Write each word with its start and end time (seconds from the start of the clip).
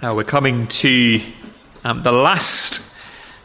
Uh, 0.00 0.14
we're 0.14 0.22
coming 0.22 0.64
to 0.68 1.20
um, 1.82 2.04
the 2.04 2.12
last 2.12 2.96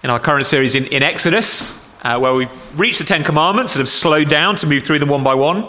in 0.04 0.12
our 0.12 0.20
current 0.20 0.46
series 0.46 0.76
in, 0.76 0.86
in 0.94 1.02
Exodus, 1.02 2.00
uh, 2.06 2.20
where 2.20 2.36
we've 2.36 2.80
reached 2.80 3.00
the 3.00 3.06
Ten 3.06 3.24
Commandments 3.24 3.74
and 3.74 3.80
have 3.80 3.90
slowed 3.90 4.30
down 4.30 4.56
to 4.58 4.68
move 4.68 4.84
through 4.84 5.00
them 5.00 5.10
one 5.10 5.24
by 5.24 5.34
one. 5.34 5.64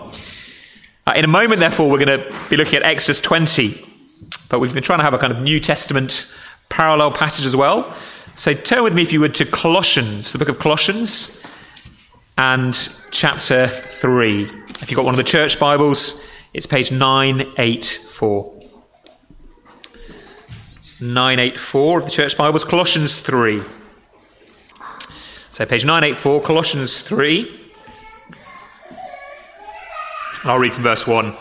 Uh, 1.06 1.14
in 1.16 1.24
a 1.24 1.28
moment, 1.28 1.58
therefore, 1.58 1.90
we're 1.90 2.04
going 2.04 2.20
to 2.20 2.50
be 2.50 2.58
looking 2.58 2.76
at 2.76 2.82
Exodus 2.82 3.18
20, 3.18 3.82
but 4.50 4.60
we've 4.60 4.74
been 4.74 4.82
trying 4.82 4.98
to 4.98 5.04
have 5.04 5.14
a 5.14 5.18
kind 5.18 5.32
of 5.32 5.40
New 5.40 5.58
Testament 5.58 6.36
parallel 6.68 7.12
passage 7.12 7.46
as 7.46 7.56
well. 7.56 7.90
So 8.34 8.52
turn 8.52 8.84
with 8.84 8.94
me, 8.94 9.00
if 9.00 9.10
you 9.10 9.20
would, 9.20 9.34
to 9.36 9.46
Colossians, 9.46 10.32
the 10.34 10.38
book 10.38 10.50
of 10.50 10.58
Colossians, 10.58 11.46
and 12.36 12.74
chapter 13.10 13.66
3. 13.68 14.42
If 14.42 14.90
you've 14.90 14.96
got 14.96 15.06
one 15.06 15.14
of 15.14 15.18
the 15.18 15.24
church 15.24 15.58
Bibles, 15.58 16.28
it's 16.52 16.66
page 16.66 16.92
984. 16.92 18.53
984 21.12 21.98
of 21.98 22.04
the 22.06 22.10
Church 22.10 22.34
Bibles, 22.34 22.64
Colossians 22.64 23.20
3. 23.20 23.60
So, 25.52 25.66
page 25.66 25.84
984, 25.84 26.40
Colossians 26.40 27.02
3. 27.02 27.60
I'll 30.44 30.58
read 30.58 30.72
from 30.72 30.84
verse 30.84 31.06
1. 31.06 31.34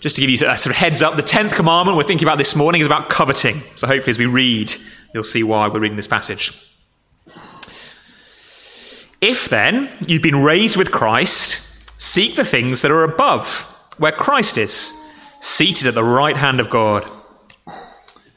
Just 0.00 0.16
to 0.16 0.20
give 0.20 0.28
you 0.28 0.46
a 0.46 0.58
sort 0.58 0.74
of 0.74 0.76
heads 0.76 1.00
up, 1.00 1.16
the 1.16 1.22
10th 1.22 1.52
commandment 1.52 1.96
we're 1.96 2.04
thinking 2.04 2.28
about 2.28 2.36
this 2.36 2.54
morning 2.54 2.82
is 2.82 2.86
about 2.86 3.08
coveting. 3.08 3.62
So, 3.76 3.86
hopefully, 3.86 4.10
as 4.10 4.18
we 4.18 4.26
read, 4.26 4.74
you'll 5.14 5.24
see 5.24 5.42
why 5.42 5.68
we're 5.68 5.80
reading 5.80 5.96
this 5.96 6.06
passage. 6.06 6.52
If 9.22 9.48
then 9.48 9.88
you've 10.06 10.22
been 10.22 10.42
raised 10.42 10.76
with 10.76 10.92
Christ, 10.92 11.90
seek 11.98 12.36
the 12.36 12.44
things 12.44 12.82
that 12.82 12.90
are 12.90 13.04
above, 13.04 13.62
where 13.96 14.12
Christ 14.12 14.58
is, 14.58 14.92
seated 15.40 15.88
at 15.88 15.94
the 15.94 16.04
right 16.04 16.36
hand 16.36 16.60
of 16.60 16.68
God. 16.68 17.08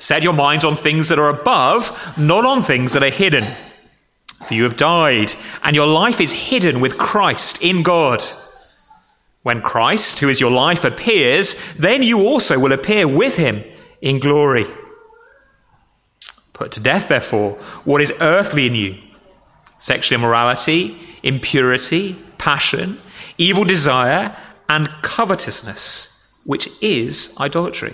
Set 0.02 0.24
your 0.24 0.34
minds 0.34 0.64
on 0.64 0.76
things 0.76 1.10
that 1.10 1.20
are 1.20 1.30
above, 1.30 2.18
not 2.18 2.44
on 2.44 2.64
things 2.64 2.94
that 2.94 3.04
are 3.04 3.12
hidden. 3.12 3.46
For 4.48 4.56
you 4.56 4.64
have 4.64 4.76
died, 4.76 5.34
and 5.62 5.76
your 5.76 5.86
life 5.86 6.20
is 6.20 6.32
hidden 6.32 6.80
with 6.80 6.98
Christ 6.98 7.62
in 7.62 7.84
God. 7.84 8.24
When 9.44 9.62
Christ, 9.62 10.18
who 10.18 10.28
is 10.28 10.42
your 10.42 10.50
life, 10.50 10.84
appears, 10.84 11.76
then 11.76 12.02
you 12.02 12.28
also 12.28 12.58
will 12.58 12.72
appear 12.72 13.08
with 13.08 13.36
him 13.36 13.64
in 14.02 14.18
glory. 14.18 14.66
Put 16.54 16.72
to 16.72 16.80
death, 16.80 17.08
therefore, 17.08 17.52
what 17.86 18.02
is 18.02 18.12
earthly 18.20 18.66
in 18.66 18.74
you 18.74 18.98
sexual 19.78 20.18
immorality, 20.18 20.98
impurity, 21.22 22.16
passion, 22.40 22.98
evil 23.38 23.66
desire, 23.66 24.36
and 24.68 24.90
covetousness, 25.04 26.28
which 26.44 26.68
is 26.82 27.38
idolatry. 27.40 27.94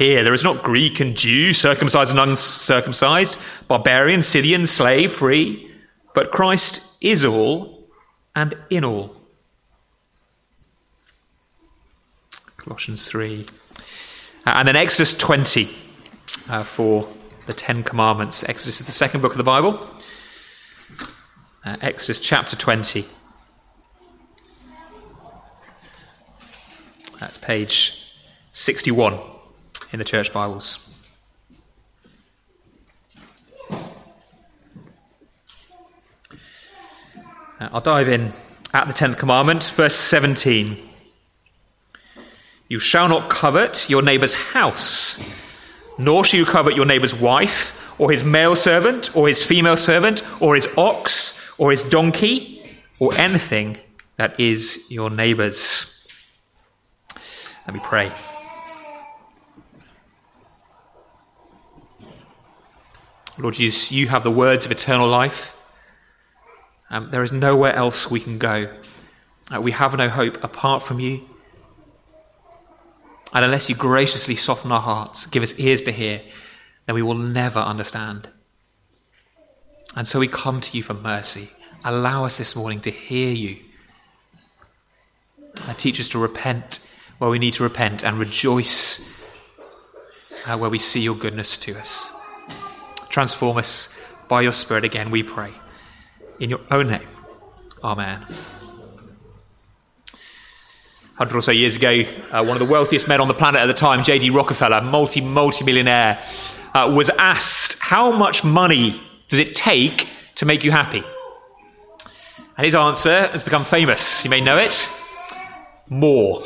Here, 0.00 0.24
there 0.24 0.32
is 0.32 0.42
not 0.42 0.62
Greek 0.62 0.98
and 1.00 1.14
Jew, 1.14 1.52
circumcised 1.52 2.10
and 2.10 2.18
uncircumcised, 2.18 3.38
barbarian, 3.68 4.22
Scythian, 4.22 4.66
slave, 4.66 5.12
free, 5.12 5.70
but 6.14 6.30
Christ 6.30 6.96
is 7.04 7.22
all 7.22 7.86
and 8.34 8.56
in 8.70 8.82
all. 8.82 9.14
Colossians 12.56 13.06
3. 13.08 13.44
Uh, 14.46 14.52
and 14.54 14.68
then 14.68 14.74
Exodus 14.74 15.14
20 15.18 15.68
uh, 16.48 16.64
for 16.64 17.06
the 17.44 17.52
Ten 17.52 17.82
Commandments. 17.82 18.42
Exodus 18.48 18.80
is 18.80 18.86
the 18.86 18.92
second 18.92 19.20
book 19.20 19.32
of 19.32 19.38
the 19.38 19.44
Bible. 19.44 19.86
Uh, 21.62 21.76
Exodus 21.82 22.20
chapter 22.20 22.56
20. 22.56 23.04
That's 27.20 27.36
page 27.36 28.16
61 28.52 29.18
in 29.92 29.98
the 29.98 30.04
church 30.04 30.32
Bibles. 30.32 30.86
I'll 37.60 37.80
dive 37.80 38.08
in 38.08 38.32
at 38.72 38.86
the 38.86 38.94
10th 38.94 39.18
commandment, 39.18 39.64
verse 39.76 39.94
17. 39.94 40.78
You 42.68 42.78
shall 42.78 43.08
not 43.08 43.28
covet 43.28 43.90
your 43.90 44.00
neighbour's 44.00 44.34
house, 44.34 45.28
nor 45.98 46.24
shall 46.24 46.40
you 46.40 46.46
covet 46.46 46.76
your 46.76 46.86
neighbour's 46.86 47.14
wife, 47.14 47.76
or 48.00 48.10
his 48.10 48.24
male 48.24 48.56
servant, 48.56 49.14
or 49.14 49.28
his 49.28 49.44
female 49.44 49.76
servant, 49.76 50.22
or 50.40 50.54
his 50.54 50.68
ox, 50.78 51.54
or 51.58 51.70
his 51.70 51.82
donkey, 51.82 52.64
or 52.98 53.12
anything 53.14 53.76
that 54.16 54.38
is 54.40 54.86
your 54.90 55.10
neighbour's. 55.10 56.08
Let 57.66 57.74
me 57.74 57.80
pray. 57.82 58.10
Lord 63.40 63.54
Jesus, 63.54 63.90
you 63.90 64.08
have 64.08 64.22
the 64.22 64.30
words 64.30 64.66
of 64.66 64.72
eternal 64.72 65.08
life. 65.08 65.56
Um, 66.90 67.10
there 67.10 67.22
is 67.22 67.32
nowhere 67.32 67.74
else 67.74 68.10
we 68.10 68.20
can 68.20 68.38
go. 68.38 68.70
Uh, 69.50 69.60
we 69.60 69.70
have 69.70 69.96
no 69.96 70.08
hope 70.08 70.42
apart 70.44 70.82
from 70.82 71.00
you. 71.00 71.28
And 73.32 73.44
unless 73.44 73.68
you 73.68 73.74
graciously 73.74 74.34
soften 74.34 74.72
our 74.72 74.80
hearts, 74.80 75.26
give 75.26 75.42
us 75.42 75.58
ears 75.58 75.82
to 75.84 75.92
hear, 75.92 76.20
then 76.86 76.94
we 76.94 77.02
will 77.02 77.14
never 77.14 77.60
understand. 77.60 78.28
And 79.96 80.06
so 80.06 80.18
we 80.18 80.28
come 80.28 80.60
to 80.60 80.76
you 80.76 80.82
for 80.82 80.94
mercy. 80.94 81.50
Allow 81.84 82.24
us 82.24 82.38
this 82.38 82.54
morning 82.54 82.80
to 82.82 82.90
hear 82.90 83.30
you. 83.30 83.58
Uh, 85.66 85.74
teach 85.74 85.98
us 86.00 86.08
to 86.10 86.18
repent 86.18 86.86
where 87.18 87.30
we 87.30 87.38
need 87.38 87.54
to 87.54 87.62
repent 87.62 88.04
and 88.04 88.18
rejoice 88.18 89.22
uh, 90.46 90.58
where 90.58 90.70
we 90.70 90.78
see 90.78 91.00
your 91.00 91.14
goodness 91.14 91.56
to 91.58 91.78
us. 91.78 92.19
Transform 93.10 93.58
us 93.58 94.00
by 94.28 94.40
your 94.40 94.52
Spirit 94.52 94.84
again, 94.84 95.10
we 95.10 95.22
pray. 95.22 95.52
In 96.38 96.48
your 96.48 96.60
own 96.70 96.88
name. 96.88 97.08
Amen. 97.84 98.20
100 101.20 101.36
or 101.36 101.42
so 101.42 101.52
years 101.52 101.76
ago, 101.76 102.04
uh, 102.30 102.42
one 102.42 102.56
of 102.56 102.66
the 102.66 102.72
wealthiest 102.72 103.06
men 103.06 103.20
on 103.20 103.28
the 103.28 103.34
planet 103.34 103.60
at 103.60 103.66
the 103.66 103.74
time, 103.74 104.02
J.D. 104.02 104.30
Rockefeller, 104.30 104.80
multi 104.80 105.20
multi 105.20 105.64
millionaire, 105.64 106.22
uh, 106.72 106.90
was 106.94 107.10
asked, 107.10 107.78
How 107.80 108.10
much 108.10 108.42
money 108.42 108.98
does 109.28 109.38
it 109.38 109.54
take 109.54 110.08
to 110.36 110.46
make 110.46 110.64
you 110.64 110.70
happy? 110.70 111.02
And 112.56 112.64
his 112.64 112.74
answer 112.74 113.26
has 113.26 113.42
become 113.42 113.64
famous. 113.64 114.24
You 114.24 114.30
may 114.30 114.40
know 114.40 114.56
it 114.56 114.90
more. 115.90 116.42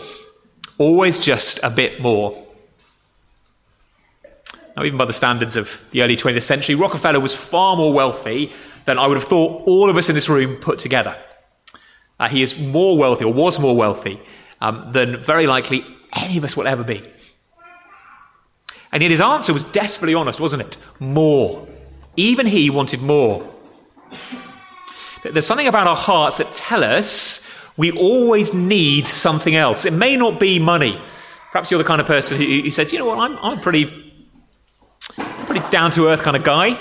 Always 0.78 1.20
just 1.20 1.62
a 1.62 1.70
bit 1.70 2.00
more. 2.00 2.43
Now, 4.76 4.84
even 4.84 4.98
by 4.98 5.04
the 5.04 5.12
standards 5.12 5.56
of 5.56 5.86
the 5.92 6.02
early 6.02 6.16
20th 6.16 6.42
century, 6.42 6.74
Rockefeller 6.74 7.20
was 7.20 7.34
far 7.34 7.76
more 7.76 7.92
wealthy 7.92 8.52
than 8.86 8.98
I 8.98 9.06
would 9.06 9.16
have 9.16 9.24
thought 9.24 9.62
all 9.66 9.88
of 9.88 9.96
us 9.96 10.08
in 10.08 10.14
this 10.14 10.28
room 10.28 10.56
put 10.56 10.78
together. 10.78 11.16
Uh, 12.18 12.28
he 12.28 12.42
is 12.42 12.58
more 12.58 12.98
wealthy, 12.98 13.24
or 13.24 13.32
was 13.32 13.58
more 13.58 13.76
wealthy, 13.76 14.20
um, 14.60 14.90
than 14.92 15.16
very 15.18 15.46
likely 15.46 15.84
any 16.16 16.36
of 16.36 16.44
us 16.44 16.56
will 16.56 16.66
ever 16.66 16.84
be. 16.84 17.02
And 18.92 19.02
yet 19.02 19.10
his 19.10 19.20
answer 19.20 19.52
was 19.52 19.64
desperately 19.64 20.14
honest, 20.14 20.38
wasn't 20.38 20.62
it? 20.62 20.76
More. 21.00 21.66
Even 22.16 22.46
he 22.46 22.70
wanted 22.70 23.02
more. 23.02 23.48
There's 25.24 25.46
something 25.46 25.66
about 25.66 25.86
our 25.88 25.96
hearts 25.96 26.36
that 26.36 26.52
tell 26.52 26.84
us 26.84 27.50
we 27.76 27.90
always 27.90 28.54
need 28.54 29.08
something 29.08 29.56
else. 29.56 29.84
It 29.84 29.92
may 29.92 30.16
not 30.16 30.38
be 30.38 30.58
money. 30.58 31.00
Perhaps 31.50 31.70
you're 31.70 31.78
the 31.78 31.84
kind 31.84 32.00
of 32.00 32.06
person 32.06 32.38
who, 32.38 32.44
who 32.44 32.70
says, 32.70 32.92
you 32.92 32.98
know 32.98 33.06
what, 33.06 33.18
I'm, 33.18 33.36
I'm 33.38 33.58
pretty 33.58 33.86
pretty 35.44 35.68
down 35.70 35.90
to 35.92 36.08
earth 36.08 36.22
kind 36.22 36.36
of 36.36 36.44
guy. 36.44 36.78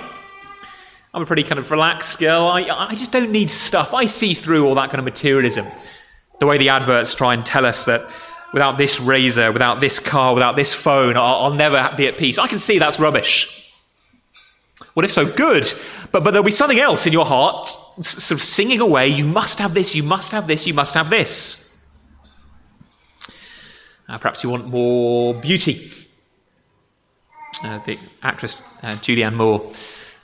I'm 1.14 1.22
a 1.22 1.26
pretty 1.26 1.44
kind 1.44 1.60
of 1.60 1.70
relaxed 1.70 2.20
girl. 2.20 2.48
I, 2.48 2.62
I 2.62 2.96
just 2.96 3.12
don't 3.12 3.32
need 3.32 3.52
stuff. 3.52 3.94
I 3.94 4.06
see 4.06 4.34
through 4.34 4.66
all 4.66 4.76
that 4.76 4.90
kind 4.90 5.00
of 5.00 5.06
materialism. 5.06 5.66
The 6.40 6.48
way 6.48 6.58
the 6.58 6.70
adverts 6.70 7.14
try 7.14 7.34
and 7.34 7.46
tell 7.46 7.66
us 7.66 7.86
that 7.86 8.02
without 8.52 8.78
this 8.78 9.00
razor, 9.00 9.52
without 9.52 9.80
this 9.80 10.00
car, 10.00 10.34
without 10.34 10.56
this 10.56 10.74
phone, 10.74 11.16
I'll, 11.18 11.36
I'll 11.36 11.54
never 11.54 11.94
be 11.96 12.08
at 12.08 12.18
peace. 12.18 12.40
I 12.40 12.48
can 12.48 12.58
see 12.58 12.80
that's 12.80 13.00
rubbish. 13.00 13.72
Well, 14.96 15.06
if 15.06 15.12
so, 15.12 15.26
good. 15.26 15.72
But, 16.12 16.24
but 16.24 16.32
there'll 16.32 16.44
be 16.44 16.52
something 16.52 16.80
else 16.80 17.06
in 17.08 17.14
your 17.14 17.26
heart 17.26 17.68
sort 18.02 18.40
of 18.40 18.44
singing 18.44 18.80
away, 18.80 19.08
you 19.08 19.26
must 19.26 19.60
have 19.60 19.74
this, 19.74 19.94
you 19.94 20.04
must 20.04 20.32
have 20.32 20.48
this, 20.48 20.66
you 20.66 20.74
must 20.74 20.94
have 20.96 21.10
this. 21.10 21.84
Uh, 24.10 24.18
perhaps 24.18 24.44
you 24.44 24.50
want 24.50 24.68
more 24.68 25.34
beauty. 25.36 25.90
Uh, 27.64 27.80
the 27.86 27.98
actress 28.22 28.62
uh, 28.84 28.92
Julianne 28.92 29.36
Moore 29.36 29.72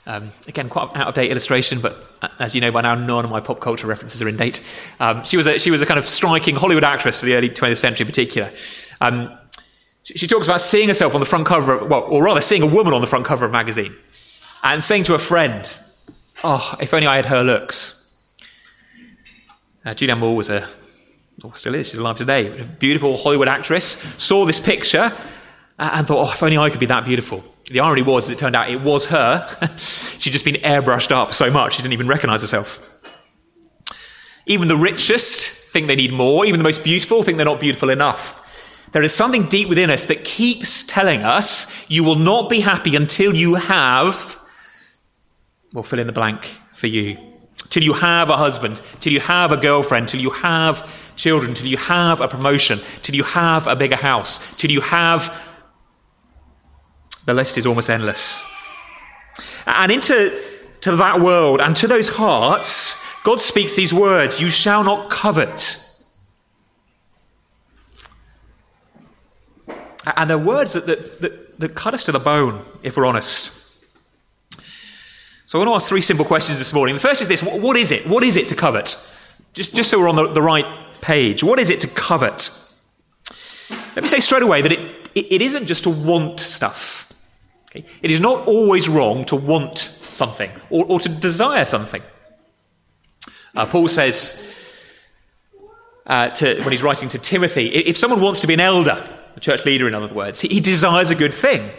Um, 0.06 0.32
again, 0.46 0.68
quite 0.68 0.90
an 0.90 1.00
out 1.00 1.08
of 1.08 1.14
date 1.14 1.30
illustration, 1.30 1.80
but 1.80 1.96
uh, 2.20 2.28
as 2.38 2.54
you 2.54 2.60
know 2.60 2.70
by 2.70 2.82
now, 2.82 2.94
none 2.94 3.24
of 3.24 3.30
my 3.30 3.40
pop 3.40 3.60
culture 3.60 3.86
references 3.86 4.20
are 4.20 4.28
in 4.28 4.36
date. 4.36 4.60
Um, 4.98 5.24
she, 5.24 5.36
was 5.36 5.46
a, 5.46 5.58
she 5.58 5.70
was 5.70 5.80
a 5.80 5.86
kind 5.86 5.98
of 5.98 6.06
striking 6.06 6.54
Hollywood 6.56 6.84
actress 6.84 7.20
for 7.20 7.26
the 7.26 7.34
early 7.34 7.48
20th 7.48 7.78
century 7.78 8.04
in 8.04 8.08
particular. 8.08 8.52
Um, 9.00 9.38
she, 10.02 10.18
she, 10.18 10.26
talks 10.26 10.46
about 10.46 10.60
seeing 10.60 10.88
herself 10.88 11.14
on 11.14 11.20
the 11.20 11.26
front 11.26 11.46
cover, 11.46 11.78
of, 11.78 11.90
well, 11.90 12.02
or 12.02 12.24
rather, 12.24 12.40
seeing 12.40 12.62
a 12.62 12.66
woman 12.66 12.92
on 12.92 13.00
the 13.00 13.06
front 13.06 13.24
cover 13.24 13.44
of 13.44 13.50
a 13.50 13.52
magazine 13.52 13.94
and 14.62 14.82
saying 14.82 15.04
to 15.04 15.14
a 15.14 15.18
friend, 15.18 15.80
Oh, 16.42 16.74
if 16.80 16.92
only 16.92 17.06
I 17.06 17.16
had 17.16 17.26
her 17.26 17.42
looks. 17.42 18.18
Uh, 19.84 19.90
Julianne 19.90 20.18
Moore 20.18 20.36
was 20.36 20.50
a, 20.50 20.68
or 21.42 21.54
still 21.54 21.74
is, 21.74 21.88
she's 21.88 21.98
alive 21.98 22.18
today, 22.18 22.60
a 22.60 22.64
beautiful 22.64 23.16
Hollywood 23.16 23.48
actress, 23.48 23.86
saw 24.22 24.44
this 24.44 24.60
picture 24.60 25.12
and 25.80 26.06
thought, 26.06 26.28
oh, 26.28 26.32
if 26.32 26.42
only 26.42 26.58
I 26.58 26.68
could 26.68 26.80
be 26.80 26.86
that 26.86 27.04
beautiful. 27.04 27.42
The 27.70 27.80
irony 27.80 28.02
was, 28.02 28.24
as 28.24 28.30
it 28.30 28.38
turned 28.38 28.54
out, 28.54 28.70
it 28.70 28.82
was 28.82 29.06
her. 29.06 29.48
She'd 29.78 30.30
just 30.30 30.44
been 30.44 30.56
airbrushed 30.56 31.10
up 31.10 31.32
so 31.32 31.50
much 31.50 31.76
she 31.76 31.82
didn't 31.82 31.94
even 31.94 32.08
recognize 32.08 32.42
herself. 32.42 32.86
Even 34.46 34.68
the 34.68 34.76
richest 34.76 35.70
think 35.70 35.86
they 35.86 35.96
need 35.96 36.12
more. 36.12 36.44
Even 36.44 36.58
the 36.58 36.64
most 36.64 36.84
beautiful 36.84 37.22
think 37.22 37.36
they're 37.36 37.46
not 37.46 37.60
beautiful 37.60 37.90
enough. 37.90 38.36
There 38.92 39.02
is 39.02 39.14
something 39.14 39.46
deep 39.46 39.68
within 39.68 39.90
us 39.90 40.06
that 40.06 40.24
keeps 40.24 40.84
telling 40.84 41.22
us 41.22 41.88
you 41.88 42.04
will 42.04 42.16
not 42.16 42.50
be 42.50 42.60
happy 42.60 42.96
until 42.96 43.34
you 43.34 43.54
have, 43.54 44.38
well, 45.72 45.84
fill 45.84 46.00
in 46.00 46.08
the 46.08 46.12
blank 46.12 46.44
for 46.72 46.88
you. 46.88 47.16
Till 47.70 47.84
you 47.84 47.92
have 47.92 48.30
a 48.30 48.36
husband, 48.36 48.82
till 48.98 49.12
you 49.12 49.20
have 49.20 49.52
a 49.52 49.56
girlfriend, 49.56 50.08
till 50.08 50.20
you 50.20 50.30
have 50.30 51.14
children, 51.14 51.54
till 51.54 51.68
you 51.68 51.76
have 51.76 52.20
a 52.20 52.26
promotion, 52.26 52.80
till 53.02 53.14
you 53.14 53.22
have 53.22 53.68
a 53.68 53.76
bigger 53.76 53.96
house, 53.96 54.56
till 54.56 54.72
you 54.72 54.80
have 54.80 55.32
the 57.24 57.34
list 57.34 57.58
is 57.58 57.66
almost 57.66 57.90
endless. 57.90 58.44
And 59.66 59.92
into 59.92 60.42
to 60.80 60.96
that 60.96 61.20
world 61.20 61.60
and 61.60 61.76
to 61.76 61.86
those 61.86 62.08
hearts, 62.08 63.04
God 63.22 63.40
speaks 63.40 63.76
these 63.76 63.92
words 63.92 64.40
You 64.40 64.50
shall 64.50 64.84
not 64.84 65.10
covet. 65.10 65.86
And 70.16 70.30
they're 70.30 70.38
words 70.38 70.72
that, 70.72 70.86
that, 70.86 71.20
that, 71.20 71.60
that 71.60 71.74
cut 71.74 71.94
us 71.94 72.04
to 72.04 72.12
the 72.12 72.18
bone, 72.18 72.64
if 72.82 72.96
we're 72.96 73.04
honest. 73.04 73.58
So 75.44 75.58
I 75.58 75.64
want 75.64 75.68
to 75.70 75.74
ask 75.74 75.88
three 75.88 76.00
simple 76.00 76.24
questions 76.24 76.58
this 76.58 76.72
morning. 76.72 76.94
The 76.94 77.00
first 77.00 77.20
is 77.20 77.28
this 77.28 77.42
What 77.42 77.76
is 77.76 77.92
it? 77.92 78.06
What 78.06 78.22
is 78.22 78.36
it 78.36 78.48
to 78.48 78.56
covet? 78.56 78.96
Just, 79.52 79.74
just 79.74 79.90
so 79.90 79.98
we're 79.98 80.08
on 80.08 80.16
the, 80.16 80.28
the 80.28 80.42
right 80.42 80.64
page. 81.00 81.42
What 81.42 81.58
is 81.58 81.70
it 81.70 81.80
to 81.80 81.88
covet? 81.88 82.50
Let 83.94 84.02
me 84.02 84.08
say 84.08 84.20
straight 84.20 84.42
away 84.42 84.62
that 84.62 84.72
it, 84.72 84.78
it, 85.14 85.32
it 85.32 85.42
isn't 85.42 85.66
just 85.66 85.84
to 85.84 85.90
want 85.90 86.40
stuff. 86.40 87.09
Okay? 87.70 87.84
It 88.02 88.10
is 88.10 88.20
not 88.20 88.46
always 88.46 88.88
wrong 88.88 89.24
to 89.26 89.36
want 89.36 89.78
something 89.78 90.50
or, 90.70 90.84
or 90.86 91.00
to 91.00 91.08
desire 91.08 91.64
something. 91.64 92.02
Uh, 93.54 93.66
Paul 93.66 93.88
says 93.88 94.54
uh, 96.06 96.30
to, 96.30 96.60
when 96.62 96.70
he's 96.70 96.82
writing 96.82 97.08
to 97.10 97.18
Timothy 97.18 97.68
if 97.68 97.96
someone 97.96 98.20
wants 98.20 98.40
to 98.40 98.46
be 98.46 98.54
an 98.54 98.60
elder, 98.60 99.08
a 99.36 99.40
church 99.40 99.64
leader, 99.64 99.86
in 99.86 99.94
other 99.94 100.12
words, 100.12 100.40
he, 100.40 100.48
he 100.48 100.60
desires 100.60 101.10
a 101.10 101.14
good 101.14 101.34
thing. 101.34 101.70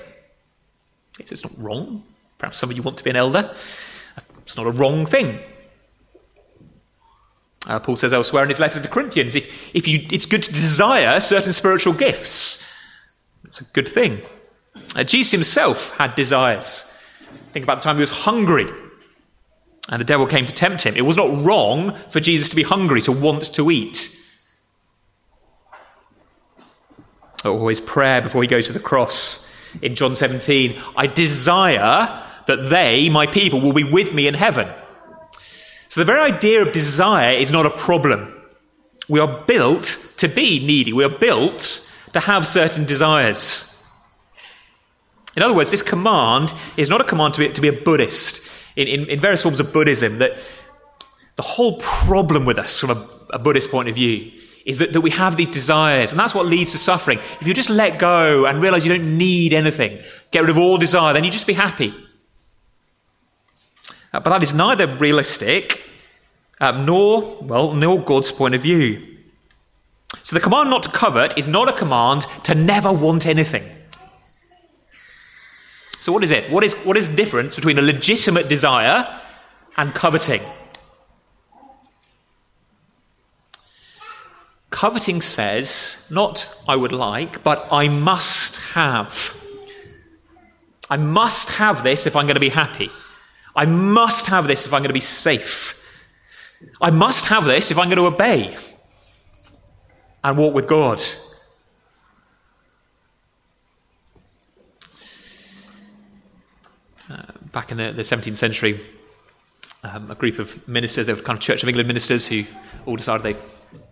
It's 1.20 1.44
not 1.44 1.54
wrong. 1.58 2.04
Perhaps 2.38 2.58
some 2.58 2.72
of 2.72 2.78
you 2.78 2.82
want 2.82 2.98
to 2.98 3.04
be 3.04 3.10
an 3.10 3.16
elder. 3.16 3.54
It's 4.44 4.58
not 4.58 4.66
a 4.66 4.72
wrong 4.72 5.06
thing. 5.06 5.40
Uh, 7.68 7.80
Paul 7.80 7.96
says 7.96 8.12
elsewhere 8.12 8.44
in 8.44 8.50
his 8.50 8.60
letter 8.60 8.76
to 8.76 8.80
the 8.80 8.88
Corinthians 8.88 9.36
if, 9.36 9.76
if 9.76 9.88
you, 9.88 10.00
it's 10.12 10.26
good 10.26 10.42
to 10.44 10.52
desire 10.52 11.20
certain 11.20 11.54
spiritual 11.54 11.94
gifts, 11.94 12.68
it's 13.44 13.62
a 13.62 13.66
good 13.66 13.88
thing. 13.88 14.22
Uh, 14.96 15.04
Jesus 15.04 15.32
himself 15.32 15.96
had 15.98 16.16
desires. 16.16 16.88
Think 17.54 17.64
about 17.64 17.80
the 17.80 17.84
time 17.84 17.96
he 17.96 18.02
was 18.02 18.10
hungry 18.10 18.68
and 19.90 20.00
the 20.00 20.06
devil 20.06 20.26
came 20.26 20.46
to 20.46 20.54
tempt 20.54 20.84
him. 20.84 20.96
It 20.96 21.06
was 21.06 21.18
not 21.18 21.44
wrong 21.44 21.94
for 22.10 22.20
Jesus 22.20 22.50
to 22.50 22.56
be 22.56 22.64
hungry, 22.64 23.02
to 23.04 23.12
want 23.12 23.54
to 23.56 23.72
eat. 23.72 24.18
Or 27.44 27.70
his 27.70 27.82
prayer 27.82 28.22
before 28.22 28.42
he 28.42 28.48
goes 28.48 28.68
to 28.68 28.74
the 28.74 28.80
cross 28.80 29.50
in 29.82 29.96
John 29.96 30.16
17 30.16 30.76
I 30.96 31.08
desire 31.08 32.24
that 32.48 32.70
they, 32.70 33.10
my 33.10 33.26
people, 33.26 33.62
will 33.62 33.74
be 33.74 33.84
with 33.84 34.14
me 34.14 34.28
in 34.28 34.34
heaven. 34.34 34.68
So 35.90 36.02
the 36.02 36.06
very 36.06 36.32
idea 36.32 36.62
of 36.62 36.72
desire 36.72 37.36
is 37.36 37.52
not 37.52 37.66
a 37.66 37.70
problem. 37.70 38.34
We 39.10 39.20
are 39.20 39.44
built 39.46 40.14
to 40.18 40.28
be 40.28 40.66
needy, 40.66 40.94
we 40.94 41.04
are 41.04 41.10
built 41.10 41.92
to 42.14 42.20
have 42.20 42.48
certain 42.48 42.86
desires. 42.86 43.71
In 45.36 45.44
other 45.44 45.54
words, 45.54 45.72
this 45.72 45.82
command 45.82 46.54
is 46.78 46.90
not 46.90 47.02
a 47.02 47.04
command 47.04 47.34
to 47.36 47.40
be, 47.40 47.50
to 47.50 47.62
be 47.62 47.70
a 47.70 47.74
Buddhist. 47.74 48.50
In, 48.76 48.88
in, 48.88 49.10
in, 49.10 49.20
various 49.20 49.42
forms 49.42 49.60
of 49.60 49.74
Buddhism, 49.74 50.20
that 50.20 50.38
the 51.36 51.42
whole 51.42 51.78
problem 51.80 52.46
with 52.46 52.58
us 52.58 52.78
from 52.78 52.92
a, 52.92 53.10
a 53.32 53.40
Buddhist 53.40 53.72
point 53.72 53.90
of 53.90 53.96
view 53.96 54.32
is 54.66 54.80
that, 54.80 54.94
that 54.94 55.02
we 55.02 55.10
have 55.10 55.38
these 55.38 55.50
desires, 55.50 56.12
and 56.12 56.20
that's 56.20 56.36
what 56.36 56.46
leads 56.46 56.72
to 56.72 56.78
suffering. 56.78 57.18
If 57.40 57.48
you 57.48 57.54
just 57.54 57.70
let 57.70 58.00
go 58.00 58.46
and 58.46 58.62
realize 58.62 58.86
you 58.86 58.96
don't 58.96 59.18
need 59.18 59.54
anything, 59.54 60.00
get 60.32 60.42
rid 60.42 60.50
of 60.50 60.58
all 60.58 60.78
desire, 60.78 61.14
then 61.14 61.24
you 61.24 61.32
just 61.32 61.48
be 61.48 61.54
happy. 61.54 61.94
Uh, 64.14 64.20
but 64.20 64.30
that 64.30 64.44
is 64.44 64.54
neither 64.54 64.88
realistic 64.88 65.82
um, 66.60 66.86
nor, 66.86 67.38
well, 67.42 67.74
nor 67.74 68.02
God's 68.02 68.32
point 68.32 68.54
of 68.54 68.62
view. 68.62 69.18
So 70.24 70.36
the 70.36 70.42
command 70.42 70.70
not 70.70 70.84
to 70.84 70.90
covet 70.90 71.38
is 71.38 71.48
not 71.48 71.68
a 71.68 71.74
command 71.74 72.26
to 72.44 72.54
never 72.54 72.92
want 72.92 73.26
anything. 73.26 73.64
So, 76.02 76.12
what 76.12 76.24
is 76.24 76.32
it? 76.32 76.50
What 76.50 76.64
is, 76.64 76.74
what 76.84 76.98
is 76.98 77.12
the 77.12 77.16
difference 77.16 77.56
between 77.56 77.78
a 77.78 77.82
legitimate 77.84 78.50
desire 78.50 79.08
and 79.78 79.94
coveting? 79.94 80.42
Coveting 84.72 85.22
says, 85.22 86.10
not 86.12 86.60
I 86.68 86.76
would 86.76 86.92
like, 86.92 87.44
but 87.44 87.68
I 87.72 87.88
must 87.88 88.60
have. 88.74 89.40
I 90.90 90.98
must 90.98 91.52
have 91.52 91.84
this 91.84 92.08
if 92.08 92.16
I'm 92.16 92.26
going 92.26 92.34
to 92.34 92.40
be 92.40 92.50
happy. 92.50 92.90
I 93.56 93.68
must 93.68 94.26
have 94.26 94.48
this 94.48 94.66
if 94.66 94.74
I'm 94.74 94.82
going 94.82 94.90
to 94.90 94.96
be 94.96 95.02
safe. 95.02 95.88
I 96.82 96.90
must 96.90 97.28
have 97.28 97.46
this 97.46 97.70
if 97.70 97.78
I'm 97.78 97.90
going 97.90 97.98
to 97.98 98.16
obey 98.16 98.58
and 100.24 100.36
walk 100.36 100.56
with 100.56 100.68
God. 100.68 101.00
Back 107.52 107.72
in 107.72 107.78
the, 107.78 107.92
the 107.92 108.02
17th 108.02 108.36
century, 108.36 108.80
um, 109.84 110.12
a 110.12 110.16
group 110.16 110.40
of 110.40 110.68
ministers, 110.68 111.08
they 111.08 111.14
were 111.14 111.22
kind 111.22 111.38
of 111.38 111.44
Church 111.44 111.64
of 111.64 111.70
England 111.70 111.88
ministers 111.88 112.28
who 112.28 112.44
all 112.86 112.96
decided 112.96 113.24
they 113.24 113.40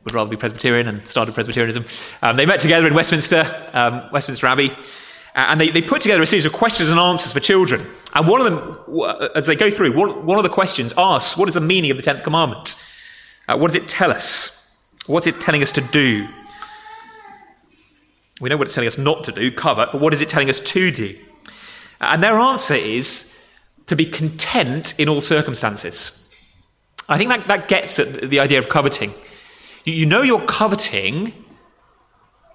would 0.03 0.13
rather 0.13 0.29
be 0.29 0.37
Presbyterian 0.37 0.87
and 0.87 1.07
started 1.07 1.33
Presbyterianism. 1.33 1.85
Um, 2.21 2.37
they 2.37 2.45
met 2.45 2.59
together 2.59 2.87
in 2.87 2.93
Westminster, 2.93 3.45
um, 3.73 4.03
Westminster 4.11 4.47
Abbey, 4.47 4.71
and 5.35 5.59
they, 5.59 5.69
they 5.69 5.81
put 5.81 6.01
together 6.01 6.21
a 6.21 6.25
series 6.25 6.45
of 6.45 6.53
questions 6.53 6.89
and 6.89 6.99
answers 6.99 7.33
for 7.33 7.39
children. 7.39 7.85
And 8.15 8.27
one 8.27 8.41
of 8.41 8.51
them, 8.51 9.31
as 9.35 9.45
they 9.45 9.55
go 9.55 9.69
through, 9.69 9.97
one, 9.97 10.25
one 10.25 10.37
of 10.37 10.43
the 10.43 10.49
questions 10.49 10.93
asks, 10.97 11.37
What 11.37 11.47
is 11.47 11.53
the 11.53 11.61
meaning 11.61 11.91
of 11.91 11.97
the 11.97 12.03
10th 12.03 12.23
commandment? 12.23 12.75
Uh, 13.47 13.57
what 13.57 13.71
does 13.71 13.81
it 13.81 13.87
tell 13.87 14.11
us? 14.11 14.83
What's 15.05 15.27
it 15.27 15.39
telling 15.39 15.61
us 15.61 15.71
to 15.73 15.81
do? 15.81 16.27
We 18.41 18.49
know 18.49 18.57
what 18.57 18.67
it's 18.67 18.75
telling 18.75 18.87
us 18.87 18.97
not 18.97 19.23
to 19.25 19.31
do, 19.31 19.51
covet, 19.51 19.91
but 19.91 20.01
what 20.01 20.13
is 20.13 20.21
it 20.21 20.29
telling 20.29 20.49
us 20.49 20.59
to 20.59 20.91
do? 20.91 21.15
And 21.99 22.23
their 22.23 22.37
answer 22.37 22.75
is 22.75 23.38
to 23.89 23.95
be 23.95 24.05
content 24.05 24.99
in 24.99 25.09
all 25.09 25.19
circumstances. 25.19 26.31
I 27.09 27.17
think 27.17 27.29
that, 27.31 27.47
that 27.47 27.67
gets 27.67 27.97
at 27.97 28.29
the 28.29 28.39
idea 28.39 28.59
of 28.59 28.69
coveting. 28.69 29.11
You, 29.83 29.93
you 29.93 30.05
know 30.05 30.21
you're 30.21 30.45
coveting 30.45 31.33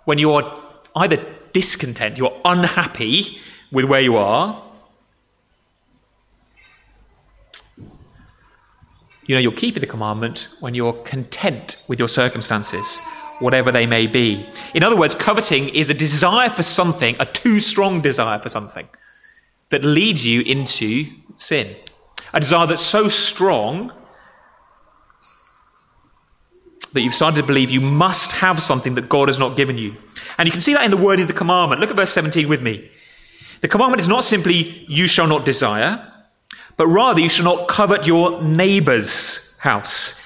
when 0.05 0.19
you 0.19 0.33
are 0.33 0.61
either 0.95 1.19
discontent, 1.53 2.19
you're 2.19 2.41
unhappy 2.45 3.39
with 3.73 3.85
where 3.87 4.01
you 4.01 4.17
are. 4.17 4.63
You 9.27 9.35
know 9.35 9.41
you're 9.41 9.51
keeping 9.53 9.81
the 9.81 9.89
commandment 9.89 10.51
when 10.61 10.77
you're 10.77 10.93
content 10.93 11.83
with 11.89 11.99
your 11.99 12.07
circumstances, 12.07 13.01
whatever 13.41 13.73
they 13.73 13.87
may 13.87 14.07
be. 14.07 14.47
In 14.73 14.85
other 14.85 14.97
words, 14.97 15.17
coveting 15.17 15.69
is 15.71 15.91
a 15.91 15.95
desire 15.95 16.51
for 16.51 16.63
something, 16.63 17.17
a 17.19 17.27
too 17.27 17.59
strong 17.59 18.01
desire 18.03 18.39
for 18.39 18.51
something, 18.51 18.87
that 19.75 19.83
leads 19.83 20.25
you 20.25 20.41
into 20.43 21.05
sin. 21.37 21.75
A 22.33 22.39
desire 22.39 22.65
that's 22.65 22.81
so 22.81 23.09
strong 23.09 23.93
that 26.93 27.01
you've 27.01 27.13
started 27.13 27.41
to 27.41 27.43
believe 27.45 27.71
you 27.71 27.81
must 27.81 28.31
have 28.31 28.63
something 28.63 28.95
that 28.95 29.09
God 29.09 29.29
has 29.29 29.37
not 29.37 29.57
given 29.57 29.77
you. 29.77 29.97
And 30.39 30.47
you 30.47 30.53
can 30.53 30.61
see 30.61 30.75
that 30.75 30.85
in 30.85 30.93
the 30.93 30.97
wording 30.97 31.25
of 31.25 31.27
the 31.27 31.35
commandment. 31.35 31.81
Look 31.81 31.91
at 31.91 31.97
verse 31.97 32.13
17 32.13 32.49
with 32.49 32.63
me. 32.63 32.89
The 33.63 33.67
commandment 33.67 34.01
is 34.01 34.07
not 34.07 34.23
simply, 34.23 34.87
you 34.87 35.09
shall 35.09 35.27
not 35.27 35.45
desire, 35.45 36.09
but 36.77 36.87
rather, 36.87 37.19
you 37.19 37.29
shall 37.29 37.57
not 37.57 37.67
covet 37.67 38.07
your 38.07 38.41
neighbor's 38.43 39.59
house. 39.59 40.21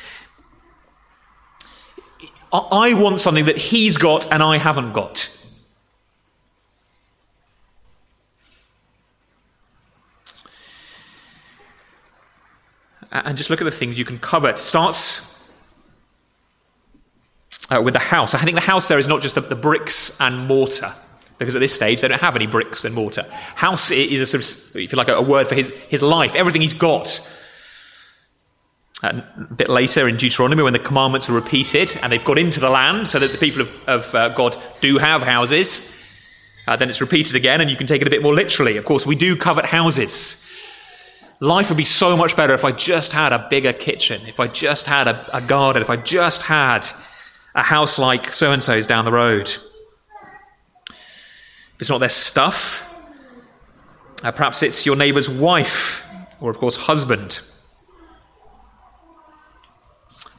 I 2.52 2.92
want 3.00 3.18
something 3.20 3.46
that 3.46 3.56
he's 3.56 3.96
got 3.96 4.30
and 4.30 4.42
I 4.42 4.58
haven't 4.58 4.92
got. 4.92 5.37
And 13.10 13.36
just 13.36 13.48
look 13.48 13.60
at 13.60 13.64
the 13.64 13.70
things 13.70 13.98
you 13.98 14.04
can 14.04 14.18
covet. 14.18 14.56
It 14.56 14.58
starts 14.58 15.38
uh, 17.70 17.80
with 17.82 17.94
the 17.94 18.00
house. 18.00 18.34
I 18.34 18.38
think 18.38 18.54
the 18.54 18.60
house 18.60 18.88
there 18.88 18.98
is 18.98 19.08
not 19.08 19.22
just 19.22 19.34
the, 19.34 19.40
the, 19.40 19.54
bricks 19.54 20.20
and 20.20 20.46
mortar, 20.46 20.92
because 21.38 21.54
at 21.54 21.60
this 21.60 21.74
stage 21.74 22.00
they 22.00 22.08
don't 22.08 22.20
have 22.20 22.36
any 22.36 22.46
bricks 22.46 22.84
and 22.84 22.94
mortar. 22.94 23.24
House 23.54 23.90
is 23.90 24.20
a 24.20 24.26
sort 24.26 24.42
of, 24.42 24.76
if 24.76 24.92
you 24.92 24.96
like, 24.96 25.08
a 25.08 25.22
word 25.22 25.48
for 25.48 25.54
his, 25.54 25.68
his 25.84 26.02
life, 26.02 26.34
everything 26.34 26.62
he's 26.62 26.74
got. 26.74 27.26
Uh, 29.00 29.20
a 29.36 29.54
bit 29.54 29.70
later 29.70 30.08
in 30.08 30.16
Deuteronomy, 30.16 30.62
when 30.62 30.72
the 30.72 30.78
commandments 30.78 31.28
are 31.30 31.32
repeated 31.32 31.96
and 32.02 32.10
they've 32.10 32.24
got 32.24 32.36
into 32.36 32.58
the 32.58 32.68
land 32.68 33.06
so 33.06 33.20
that 33.20 33.30
the 33.30 33.38
people 33.38 33.62
of, 33.62 33.70
of 33.86 34.14
uh, 34.14 34.28
God 34.30 34.56
do 34.80 34.98
have 34.98 35.22
houses, 35.22 35.94
uh, 36.66 36.74
then 36.74 36.90
it's 36.90 37.00
repeated 37.00 37.36
again 37.36 37.60
and 37.60 37.70
you 37.70 37.76
can 37.76 37.86
take 37.86 38.02
it 38.02 38.08
a 38.08 38.10
bit 38.10 38.22
more 38.22 38.34
literally. 38.34 38.76
Of 38.76 38.84
course, 38.84 39.06
we 39.06 39.14
do 39.14 39.36
covet 39.36 39.66
houses. 39.66 40.44
Life 41.40 41.68
would 41.68 41.78
be 41.78 41.84
so 41.84 42.16
much 42.16 42.36
better 42.36 42.52
if 42.52 42.64
I 42.64 42.72
just 42.72 43.12
had 43.12 43.32
a 43.32 43.46
bigger 43.48 43.72
kitchen, 43.72 44.20
if 44.26 44.40
I 44.40 44.48
just 44.48 44.86
had 44.86 45.06
a, 45.06 45.36
a 45.36 45.40
garden, 45.40 45.82
if 45.82 45.90
I 45.90 45.96
just 45.96 46.42
had 46.42 46.86
a 47.54 47.62
house 47.62 47.98
like 47.98 48.32
so 48.32 48.50
and 48.50 48.62
so's 48.62 48.86
down 48.86 49.04
the 49.04 49.12
road. 49.12 49.48
If 50.88 51.82
it's 51.82 51.90
not 51.90 51.98
their 51.98 52.08
stuff, 52.08 52.84
uh, 54.24 54.32
perhaps 54.32 54.64
it's 54.64 54.84
your 54.84 54.96
neighbour's 54.96 55.30
wife 55.30 56.04
or, 56.40 56.50
of 56.50 56.58
course, 56.58 56.76
husband. 56.76 57.40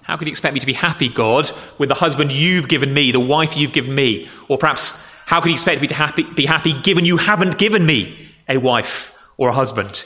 How 0.03 0.17
can 0.17 0.27
you 0.27 0.31
expect 0.31 0.53
me 0.53 0.59
to 0.59 0.65
be 0.65 0.73
happy, 0.73 1.07
God, 1.07 1.49
with 1.77 1.87
the 1.87 1.95
husband 1.95 2.33
you've 2.33 2.67
given 2.67 2.93
me, 2.93 3.11
the 3.11 3.19
wife 3.19 3.55
you've 3.55 3.73
given 3.73 3.95
me? 3.95 4.27
Or 4.49 4.57
perhaps, 4.57 5.05
how 5.25 5.39
can 5.39 5.49
you 5.49 5.53
expect 5.53 5.81
me 5.81 5.87
to 5.87 5.95
happy, 5.95 6.23
be 6.23 6.45
happy 6.45 6.73
given 6.81 7.05
you 7.05 7.17
haven't 7.17 7.57
given 7.57 7.85
me 7.85 8.17
a 8.49 8.57
wife 8.57 9.17
or 9.37 9.49
a 9.49 9.53
husband? 9.53 10.05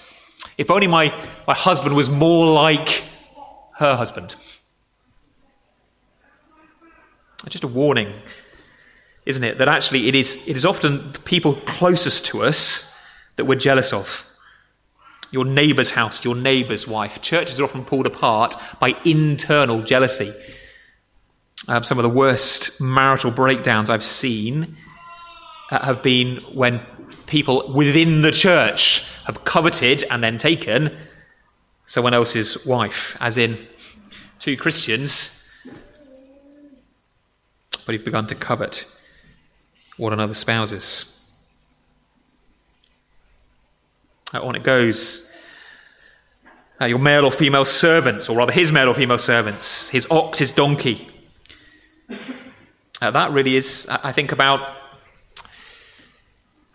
If 0.58 0.70
only 0.70 0.88
my, 0.88 1.14
my 1.48 1.54
husband 1.54 1.96
was 1.96 2.10
more 2.10 2.48
like 2.48 3.04
her 3.78 3.96
husband. 3.96 4.36
Just 7.50 7.64
a 7.64 7.68
warning, 7.68 8.14
isn't 9.26 9.44
it? 9.44 9.58
That 9.58 9.68
actually 9.68 10.08
it 10.08 10.16
is, 10.16 10.48
it 10.48 10.56
is 10.56 10.66
often 10.66 11.12
the 11.12 11.20
people 11.20 11.56
closest 11.66 12.26
to 12.28 12.44
us 12.44 12.90
that 13.36 13.46
we're 13.46 13.56
jealous 13.60 13.92
of 13.92 14.30
your 15.34 15.44
neighbour's 15.44 15.90
house, 15.90 16.24
your 16.24 16.36
neighbour's 16.36 16.88
wife. 16.88 17.22
Churches 17.22 17.60
are 17.60 17.64
often 17.64 17.84
pulled 17.84 18.06
apart 18.06 18.56
by 18.80 18.96
internal 19.04 19.82
jealousy. 19.82 20.32
Um, 21.68 21.84
some 21.84 21.98
of 21.98 22.04
the 22.04 22.10
worst 22.10 22.80
marital 22.80 23.32
breakdowns 23.32 23.90
I've 23.90 24.04
seen 24.04 24.78
uh, 25.72 25.84
have 25.84 26.04
been 26.04 26.38
when 26.54 26.86
people 27.34 27.74
within 27.74 28.22
the 28.22 28.30
church 28.30 29.04
have 29.26 29.44
coveted 29.44 30.04
and 30.12 30.24
then 30.24 30.38
taken 30.38 30.96
someone 31.88 32.14
else's 32.14 32.64
wife, 32.64 33.18
as 33.20 33.40
in 33.40 33.58
two 34.38 34.56
Christians, 34.56 35.52
but 37.88 37.96
have 37.96 38.06
begun 38.06 38.28
to 38.28 38.36
covet 38.36 38.86
one 39.98 40.14
another's 40.14 40.38
spouses. 40.38 41.10
on 44.32 44.56
it 44.56 44.64
goes. 44.64 45.32
Uh, 46.80 46.86
your 46.86 47.00
male 47.00 47.26
or 47.26 47.32
female 47.32 47.66
servants, 47.66 48.30
or 48.30 48.38
rather 48.38 48.52
his 48.52 48.72
male 48.72 48.90
or 48.90 48.94
female 48.94 49.18
servants, 49.18 49.90
his 49.90 50.06
ox, 50.12 50.38
his 50.38 50.52
donkey. 50.52 51.08
Uh, 53.02 53.10
that 53.10 53.32
really 53.32 53.56
is, 53.56 53.88
I 54.04 54.12
think, 54.12 54.32
about, 54.32 54.83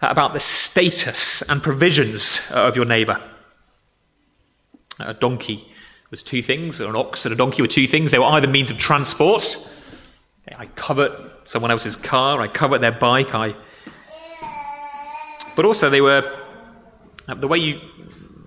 about 0.00 0.32
the 0.32 0.40
status 0.40 1.42
and 1.42 1.62
provisions 1.62 2.50
of 2.52 2.76
your 2.76 2.84
neighbour. 2.84 3.20
A 5.00 5.14
donkey 5.14 5.66
was 6.10 6.22
two 6.22 6.42
things, 6.42 6.80
or 6.80 6.88
an 6.88 6.96
ox 6.96 7.24
and 7.24 7.32
a 7.32 7.36
donkey 7.36 7.62
were 7.62 7.68
two 7.68 7.86
things. 7.86 8.10
They 8.10 8.18
were 8.18 8.24
either 8.26 8.48
means 8.48 8.70
of 8.70 8.78
transport. 8.78 9.56
I 10.56 10.66
covet 10.66 11.12
someone 11.44 11.70
else's 11.70 11.96
car, 11.96 12.40
I 12.40 12.48
covet 12.48 12.80
their 12.80 12.92
bike, 12.92 13.34
I. 13.34 13.54
But 15.54 15.64
also 15.64 15.90
they 15.90 16.00
were 16.00 16.22
the 17.26 17.48
way 17.48 17.58
you, 17.58 17.80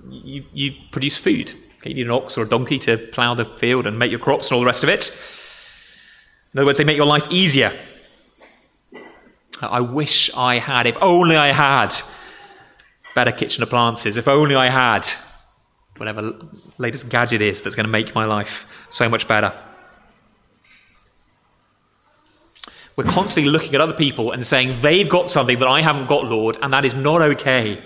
you, 0.09 0.45
you 0.53 0.73
produce 0.91 1.17
food. 1.17 1.53
You 1.83 1.93
need 1.93 2.05
an 2.05 2.11
ox 2.11 2.37
or 2.37 2.43
a 2.43 2.49
donkey 2.49 2.79
to 2.79 2.97
plough 2.97 3.35
the 3.35 3.45
field 3.45 3.87
and 3.87 3.97
make 3.97 4.11
your 4.11 4.19
crops 4.19 4.47
and 4.47 4.55
all 4.55 4.61
the 4.61 4.65
rest 4.65 4.83
of 4.83 4.89
it. 4.89 5.09
In 6.53 6.59
other 6.59 6.65
words, 6.65 6.77
they 6.77 6.83
make 6.83 6.97
your 6.97 7.05
life 7.05 7.27
easier. 7.29 7.71
I 9.67 9.81
wish 9.81 10.33
I 10.35 10.59
had, 10.59 10.87
if 10.87 10.97
only 11.01 11.35
I 11.35 11.47
had 11.47 11.95
better 13.15 13.31
kitchen 13.31 13.63
appliances, 13.63 14.17
if 14.17 14.27
only 14.27 14.55
I 14.55 14.67
had 14.67 15.07
whatever 15.97 16.33
latest 16.77 17.09
gadget 17.09 17.41
is 17.41 17.61
that's 17.61 17.75
going 17.75 17.85
to 17.85 17.91
make 17.91 18.15
my 18.15 18.25
life 18.25 18.87
so 18.89 19.07
much 19.07 19.27
better. 19.27 19.53
We're 22.95 23.03
constantly 23.05 23.51
looking 23.51 23.75
at 23.75 23.81
other 23.81 23.93
people 23.93 24.31
and 24.31 24.45
saying, 24.45 24.81
they've 24.81 25.07
got 25.07 25.29
something 25.29 25.59
that 25.59 25.67
I 25.67 25.81
haven't 25.81 26.07
got, 26.07 26.25
Lord, 26.25 26.57
and 26.61 26.73
that 26.73 26.85
is 26.85 26.93
not 26.93 27.21
okay. 27.21 27.81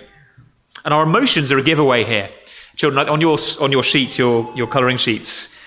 And 0.84 0.92
our 0.92 1.04
emotions 1.04 1.52
are 1.52 1.58
a 1.58 1.62
giveaway 1.62 2.04
here. 2.04 2.30
Children, 2.74 3.08
on 3.08 3.20
your, 3.20 3.38
on 3.60 3.72
your 3.72 3.82
sheets, 3.82 4.18
your, 4.18 4.52
your 4.56 4.66
colouring 4.66 4.96
sheets, 4.96 5.58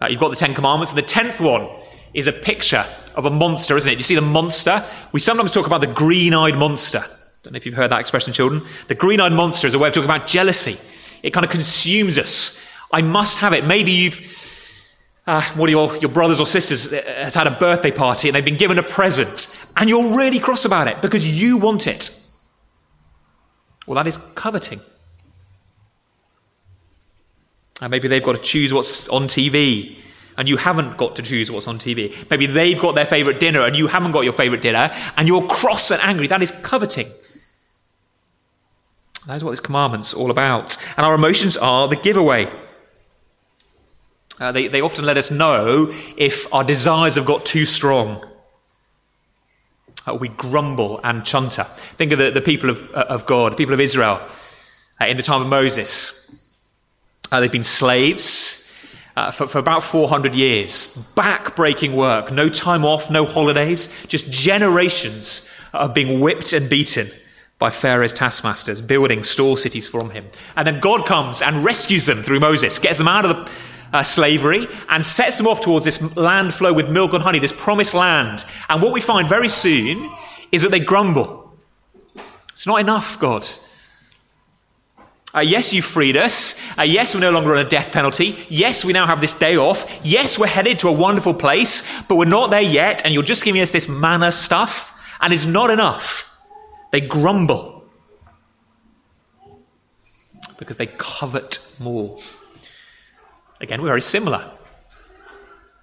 uh, 0.00 0.06
you've 0.08 0.20
got 0.20 0.30
the 0.30 0.36
Ten 0.36 0.54
Commandments, 0.54 0.92
and 0.92 0.98
the 0.98 1.06
tenth 1.06 1.40
one 1.40 1.68
is 2.14 2.26
a 2.26 2.32
picture 2.32 2.84
of 3.16 3.24
a 3.24 3.30
monster, 3.30 3.76
isn't 3.76 3.90
it? 3.90 3.96
You 3.98 4.04
see 4.04 4.14
the 4.14 4.20
monster? 4.20 4.84
We 5.12 5.20
sometimes 5.20 5.50
talk 5.50 5.66
about 5.66 5.80
the 5.80 5.86
green 5.86 6.34
eyed 6.34 6.56
monster. 6.56 7.00
Don't 7.42 7.52
know 7.52 7.56
if 7.56 7.64
you've 7.64 7.74
heard 7.74 7.90
that 7.90 8.00
expression, 8.00 8.32
children. 8.32 8.62
The 8.88 8.94
green 8.94 9.20
eyed 9.20 9.32
monster 9.32 9.66
is 9.66 9.74
a 9.74 9.78
way 9.78 9.88
of 9.88 9.94
talking 9.94 10.10
about 10.10 10.26
jealousy. 10.26 10.76
It 11.22 11.30
kind 11.30 11.44
of 11.44 11.50
consumes 11.50 12.18
us. 12.18 12.62
I 12.92 13.02
must 13.02 13.38
have 13.38 13.52
it. 13.52 13.64
Maybe 13.64 13.90
you've, 13.90 14.82
uh, 15.26 15.42
one 15.54 15.68
of 15.68 15.70
your, 15.70 15.96
your 15.96 16.10
brothers 16.10 16.38
or 16.38 16.46
sisters 16.46 16.92
uh, 16.92 17.02
has 17.18 17.34
had 17.34 17.46
a 17.46 17.52
birthday 17.52 17.90
party 17.90 18.28
and 18.28 18.36
they've 18.36 18.44
been 18.44 18.56
given 18.56 18.78
a 18.78 18.82
present, 18.82 19.72
and 19.76 19.88
you're 19.88 20.16
really 20.16 20.38
cross 20.38 20.64
about 20.64 20.88
it 20.88 21.00
because 21.00 21.40
you 21.40 21.56
want 21.56 21.86
it. 21.86 22.10
Well, 23.86 23.96
that 23.96 24.06
is 24.06 24.18
coveting. 24.34 24.80
And 27.80 27.90
maybe 27.90 28.08
they've 28.08 28.22
got 28.22 28.36
to 28.36 28.42
choose 28.42 28.72
what's 28.72 29.08
on 29.08 29.24
TV, 29.24 29.98
and 30.36 30.48
you 30.48 30.56
haven't 30.56 30.96
got 30.96 31.16
to 31.16 31.22
choose 31.22 31.50
what's 31.50 31.66
on 31.66 31.78
TV. 31.78 32.28
Maybe 32.30 32.46
they've 32.46 32.78
got 32.78 32.94
their 32.94 33.06
favourite 33.06 33.40
dinner, 33.40 33.60
and 33.60 33.76
you 33.76 33.86
haven't 33.86 34.12
got 34.12 34.22
your 34.22 34.32
favourite 34.32 34.62
dinner, 34.62 34.90
and 35.16 35.28
you're 35.28 35.46
cross 35.46 35.90
and 35.90 36.00
angry. 36.02 36.26
That 36.26 36.42
is 36.42 36.50
coveting. 36.62 37.06
That 39.26 39.36
is 39.36 39.44
what 39.44 39.50
this 39.50 39.60
commandment's 39.60 40.14
all 40.14 40.30
about. 40.30 40.76
And 40.96 41.04
our 41.04 41.14
emotions 41.14 41.56
are 41.56 41.88
the 41.88 41.96
giveaway. 41.96 42.48
Uh, 44.38 44.52
they, 44.52 44.68
they 44.68 44.80
often 44.80 45.04
let 45.04 45.16
us 45.16 45.30
know 45.30 45.92
if 46.16 46.52
our 46.54 46.62
desires 46.62 47.16
have 47.16 47.24
got 47.24 47.44
too 47.44 47.64
strong 47.64 48.24
uh, 50.06 50.14
we 50.14 50.28
grumble 50.28 51.00
and 51.02 51.24
chunter. 51.24 51.64
Think 51.64 52.12
of 52.12 52.18
the, 52.18 52.30
the 52.30 52.40
people 52.40 52.70
of, 52.70 52.90
uh, 52.94 53.06
of 53.08 53.26
God, 53.26 53.52
the 53.52 53.56
people 53.56 53.74
of 53.74 53.80
Israel 53.80 54.20
uh, 55.00 55.06
in 55.06 55.16
the 55.16 55.22
time 55.22 55.42
of 55.42 55.48
Moses. 55.48 56.22
Uh, 57.30 57.40
they've 57.40 57.50
been 57.50 57.64
slaves 57.64 58.65
uh, 59.16 59.30
for, 59.30 59.48
for 59.48 59.58
about 59.58 59.82
400 59.82 60.34
years, 60.34 61.10
back-breaking 61.14 61.96
work, 61.96 62.30
no 62.30 62.48
time 62.48 62.84
off, 62.84 63.10
no 63.10 63.24
holidays, 63.24 64.06
just 64.06 64.30
generations 64.30 65.48
of 65.72 65.94
being 65.94 66.20
whipped 66.20 66.52
and 66.52 66.68
beaten 66.68 67.08
by 67.58 67.70
Pharaoh's 67.70 68.12
taskmasters, 68.12 68.82
building 68.82 69.24
store 69.24 69.56
cities 69.56 69.86
from 69.88 70.10
him. 70.10 70.26
And 70.56 70.66
then 70.66 70.80
God 70.80 71.06
comes 71.06 71.40
and 71.40 71.64
rescues 71.64 72.04
them 72.04 72.22
through 72.22 72.40
Moses, 72.40 72.78
gets 72.78 72.98
them 72.98 73.08
out 73.08 73.24
of 73.24 73.36
the 73.36 73.52
uh, 73.92 74.02
slavery 74.02 74.68
and 74.90 75.06
sets 75.06 75.38
them 75.38 75.46
off 75.46 75.62
towards 75.62 75.84
this 75.84 76.16
land 76.16 76.52
flow 76.52 76.72
with 76.72 76.90
milk 76.90 77.14
and 77.14 77.22
honey, 77.22 77.38
this 77.38 77.52
promised 77.52 77.94
land. 77.94 78.44
And 78.68 78.82
what 78.82 78.92
we 78.92 79.00
find 79.00 79.28
very 79.28 79.48
soon 79.48 80.10
is 80.52 80.62
that 80.62 80.70
they 80.70 80.80
grumble. 80.80 81.56
It's 82.52 82.66
not 82.66 82.80
enough, 82.80 83.18
God. 83.18 83.46
Uh, 85.36 85.40
yes, 85.40 85.70
you 85.74 85.82
freed 85.82 86.16
us. 86.16 86.58
Uh, 86.78 86.82
yes, 86.82 87.14
we're 87.14 87.20
no 87.20 87.30
longer 87.30 87.54
on 87.54 87.58
a 87.58 87.68
death 87.68 87.92
penalty. 87.92 88.36
Yes, 88.48 88.86
we 88.86 88.94
now 88.94 89.04
have 89.04 89.20
this 89.20 89.34
day 89.34 89.58
off. 89.58 90.00
Yes, 90.02 90.38
we're 90.38 90.46
headed 90.46 90.78
to 90.78 90.88
a 90.88 90.92
wonderful 90.92 91.34
place, 91.34 92.02
but 92.04 92.16
we're 92.16 92.24
not 92.24 92.50
there 92.50 92.62
yet, 92.62 93.04
and 93.04 93.12
you're 93.12 93.22
just 93.22 93.44
giving 93.44 93.60
us 93.60 93.70
this 93.70 93.86
manna 93.86 94.32
stuff, 94.32 94.98
and 95.20 95.34
it's 95.34 95.44
not 95.44 95.68
enough. 95.68 96.40
They 96.90 97.02
grumble 97.02 97.84
because 100.58 100.78
they 100.78 100.86
covet 100.86 101.76
more. 101.80 102.18
Again, 103.60 103.82
we're 103.82 103.88
very 103.88 104.00
similar. 104.00 104.42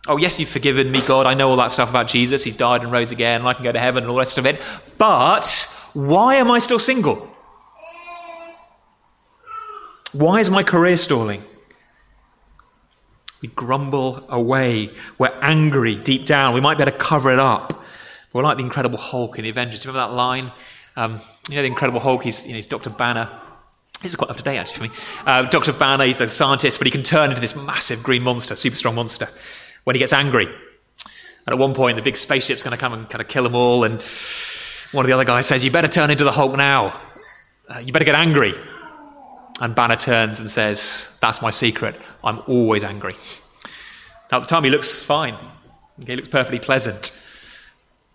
Oh, 0.08 0.18
yes, 0.18 0.40
you've 0.40 0.50
forgiven 0.50 0.92
me, 0.92 1.02
God. 1.02 1.28
I 1.28 1.36
know 1.36 1.52
all 1.52 1.58
that 1.58 1.72
stuff 1.72 1.92
about 1.92 2.08
Jesus. 2.08 2.44
He's 2.44 2.56
died 2.56 2.82
and 2.82 2.92
rose 2.92 3.12
again, 3.12 3.42
and 3.42 3.48
I 3.48 3.54
can 3.54 3.64
go 3.64 3.72
to 3.72 3.80
heaven 3.80 4.04
and 4.04 4.10
all 4.10 4.16
the 4.16 4.20
rest 4.20 4.40
of 4.40 4.48
it. 4.48 4.60
But 4.98 5.46
why 5.94 6.36
am 6.36 6.50
I 6.50 6.58
still 6.58 6.80
single? 6.80 7.33
Why 10.14 10.40
is 10.40 10.50
my 10.50 10.64
career 10.64 10.96
stalling? 10.96 11.44
We 13.42 13.50
grumble 13.50 14.24
away. 14.30 14.92
We're 15.18 15.38
angry 15.42 15.96
deep 15.96 16.26
down. 16.26 16.54
We 16.54 16.62
might 16.62 16.78
be 16.78 16.84
able 16.84 16.92
to 16.94 16.98
cover 16.98 17.32
it 17.32 17.40
up. 17.40 17.84
We're 18.32 18.44
like 18.44 18.58
the 18.58 18.64
Incredible 18.64 18.98
Hulk 18.98 19.38
in 19.38 19.44
the 19.44 19.50
Avengers. 19.50 19.86
Remember 19.86 20.08
that 20.08 20.16
line? 20.16 20.52
Um, 20.96 21.20
you 21.50 21.56
know, 21.56 21.62
the 21.62 21.68
Incredible 21.68 22.00
Hulk, 22.00 22.24
he's, 22.24 22.46
you 22.46 22.54
know, 22.54 22.58
he's 22.58 22.68
Dr. 22.68 22.92
Banner 22.92 23.28
This 24.02 24.12
is 24.12 24.16
quite 24.16 24.30
up 24.30 24.38
to 24.38 24.44
date, 24.44 24.58
actually. 24.58 24.92
Uh, 25.26 25.44
Dr. 25.50 25.74
Banner, 25.74 26.06
he's 26.06 26.22
a 26.22 26.30
scientist, 26.30 26.80
but 26.80 26.86
he 26.88 26.92
can 26.92 27.04
turn 27.04 27.32
into 27.32 27.42
this 27.42 27.56
massive 27.56 28.04
green 28.04 28.22
monster, 28.24 28.56
super 28.56 28.76
strong 28.76 28.96
monster, 28.96 29.28
when 29.84 29.96
he 29.96 30.00
gets 30.00 30.14
angry. 30.14 30.46
And 30.46 31.54
at 31.54 31.58
one 31.58 31.74
point, 31.74 31.96
the 31.98 32.04
big 32.04 32.18
spaceship's 32.18 32.64
going 32.64 32.72
to 32.72 32.78
come 32.78 32.94
and 32.94 33.10
kind 33.10 33.22
of 33.22 33.28
kill 33.28 33.44
them 33.44 33.56
all. 33.56 33.84
And 33.84 33.96
one 34.94 35.04
of 35.04 35.08
the 35.08 35.14
other 35.14 35.26
guys 35.26 35.48
says, 35.48 35.64
You 35.64 35.72
better 35.72 35.88
turn 35.88 36.12
into 36.12 36.24
the 36.24 36.32
Hulk 36.32 36.56
now. 36.56 37.00
Uh, 37.68 37.80
you 37.80 37.92
better 37.92 38.06
get 38.06 38.16
angry. 38.16 38.54
And 39.62 39.76
Banner 39.76 39.96
turns 39.96 40.40
and 40.40 40.50
says, 40.50 41.18
That's 41.22 41.42
my 41.42 41.50
secret. 41.50 41.96
I'm 42.24 42.42
always 42.48 42.84
angry. 42.84 43.16
Now, 44.32 44.38
at 44.38 44.44
the 44.44 44.50
time, 44.50 44.64
he 44.64 44.70
looks 44.70 45.04
fine. 45.04 45.36
He 46.06 46.16
looks 46.16 46.30
perfectly 46.30 46.60
pleasant. 46.60 47.20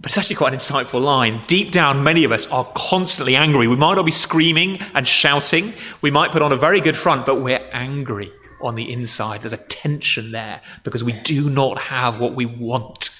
But 0.01 0.11
it's 0.11 0.19
actually 0.19 0.37
quite 0.37 0.53
an 0.53 0.59
insightful 0.59 1.03
line. 1.03 1.43
Deep 1.47 1.73
down, 1.73 2.05
many 2.05 2.23
of 2.25 2.31
us 2.31 2.51
are 2.53 2.65
constantly 2.75 3.35
angry. 3.35 3.67
We 3.67 3.77
might 3.77 3.95
not 3.95 4.05
be 4.05 4.13
screaming 4.13 4.79
and 4.95 5.07
shouting. 5.07 5.73
We 6.03 6.11
might 6.11 6.31
put 6.31 6.41
on 6.41 6.53
a 6.53 6.57
very 6.57 6.81
good 6.81 6.97
front, 6.97 7.27
but 7.27 7.41
we're 7.41 7.69
angry 7.73 8.31
on 8.61 8.77
the 8.77 8.93
inside. 8.93 9.41
There's 9.41 9.53
a 9.53 9.57
tension 9.57 10.31
there 10.31 10.61
because 10.85 11.03
we 11.03 11.13
do 11.13 11.51
not 11.51 11.79
have 11.79 12.21
what 12.21 12.35
we 12.35 12.47
want. 12.47 13.11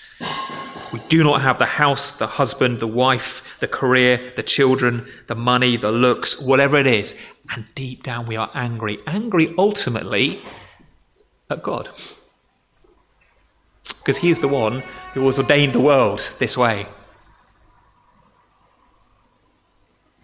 We 0.93 1.01
do 1.09 1.23
not 1.23 1.43
have 1.43 1.59
the 1.59 1.67
house, 1.67 2.17
the 2.17 2.27
husband, 2.27 2.81
the 2.81 2.87
wife, 2.87 3.59
the 3.61 3.69
career, 3.69 4.33
the 4.37 4.43
children, 4.43 5.07
the 5.27 5.35
money, 5.35 5.77
the 5.77 5.93
looks, 5.93 6.41
whatever 6.41 6.79
it 6.79 6.87
is. 6.87 7.21
And 7.55 7.67
deep 7.75 8.03
down, 8.03 8.27
we 8.27 8.37
are 8.37 8.51
angry. 8.55 8.99
Angry 9.07 9.55
ultimately 9.59 10.43
at 11.51 11.63
God 11.63 11.91
because 14.09 14.23
he 14.23 14.31
is 14.31 14.41
the 14.41 14.49
one 14.49 14.83
who 15.13 15.27
has 15.27 15.39
ordained 15.39 15.75
the 15.75 15.81
world 15.81 16.35
this 16.39 16.57
way. 16.57 16.87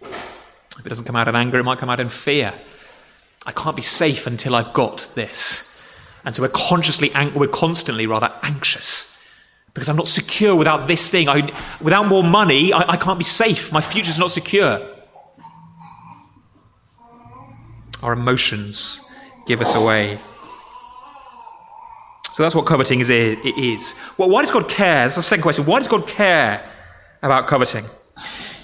If 0.01 0.83
it 0.83 0.89
doesn't 0.89 1.05
come 1.05 1.15
out 1.15 1.27
in 1.27 1.35
anger, 1.35 1.59
it 1.59 1.63
might 1.63 1.77
come 1.77 1.91
out 1.91 1.99
in 1.99 2.09
fear. 2.09 2.51
I 3.45 3.51
can't 3.51 3.75
be 3.75 3.83
safe 3.83 4.25
until 4.25 4.55
I've 4.55 4.73
got 4.73 5.07
this. 5.13 5.79
And 6.23 6.35
so 6.35 6.41
we're 6.41 6.49
consciously, 6.49 7.11
we're 7.35 7.47
constantly 7.47 8.07
rather 8.07 8.33
anxious 8.41 9.14
because 9.75 9.89
I'm 9.89 9.97
not 9.97 10.07
secure 10.07 10.55
without 10.55 10.87
this 10.87 11.11
thing. 11.11 11.27
I, 11.27 11.51
without 11.81 12.07
more 12.07 12.23
money, 12.23 12.71
I, 12.71 12.93
I 12.93 12.97
can't 12.97 13.19
be 13.19 13.25
safe. 13.25 13.73
My 13.73 13.81
future's 13.81 14.17
not 14.17 14.31
secure. 14.31 14.81
Our 18.01 18.13
emotions 18.13 19.01
give 19.45 19.61
us 19.61 19.75
away. 19.75 20.19
So 22.31 22.43
that's 22.43 22.55
what 22.55 22.65
coveting 22.65 23.01
is. 23.01 23.09
It 23.09 23.45
is. 23.45 23.95
Well, 24.17 24.29
why 24.29 24.41
does 24.41 24.51
God 24.51 24.69
care? 24.69 25.03
That's 25.03 25.17
the 25.17 25.21
second 25.21 25.43
question. 25.43 25.65
Why 25.65 25.79
does 25.79 25.89
God 25.89 26.07
care 26.07 26.71
about 27.21 27.47
coveting? 27.47 27.83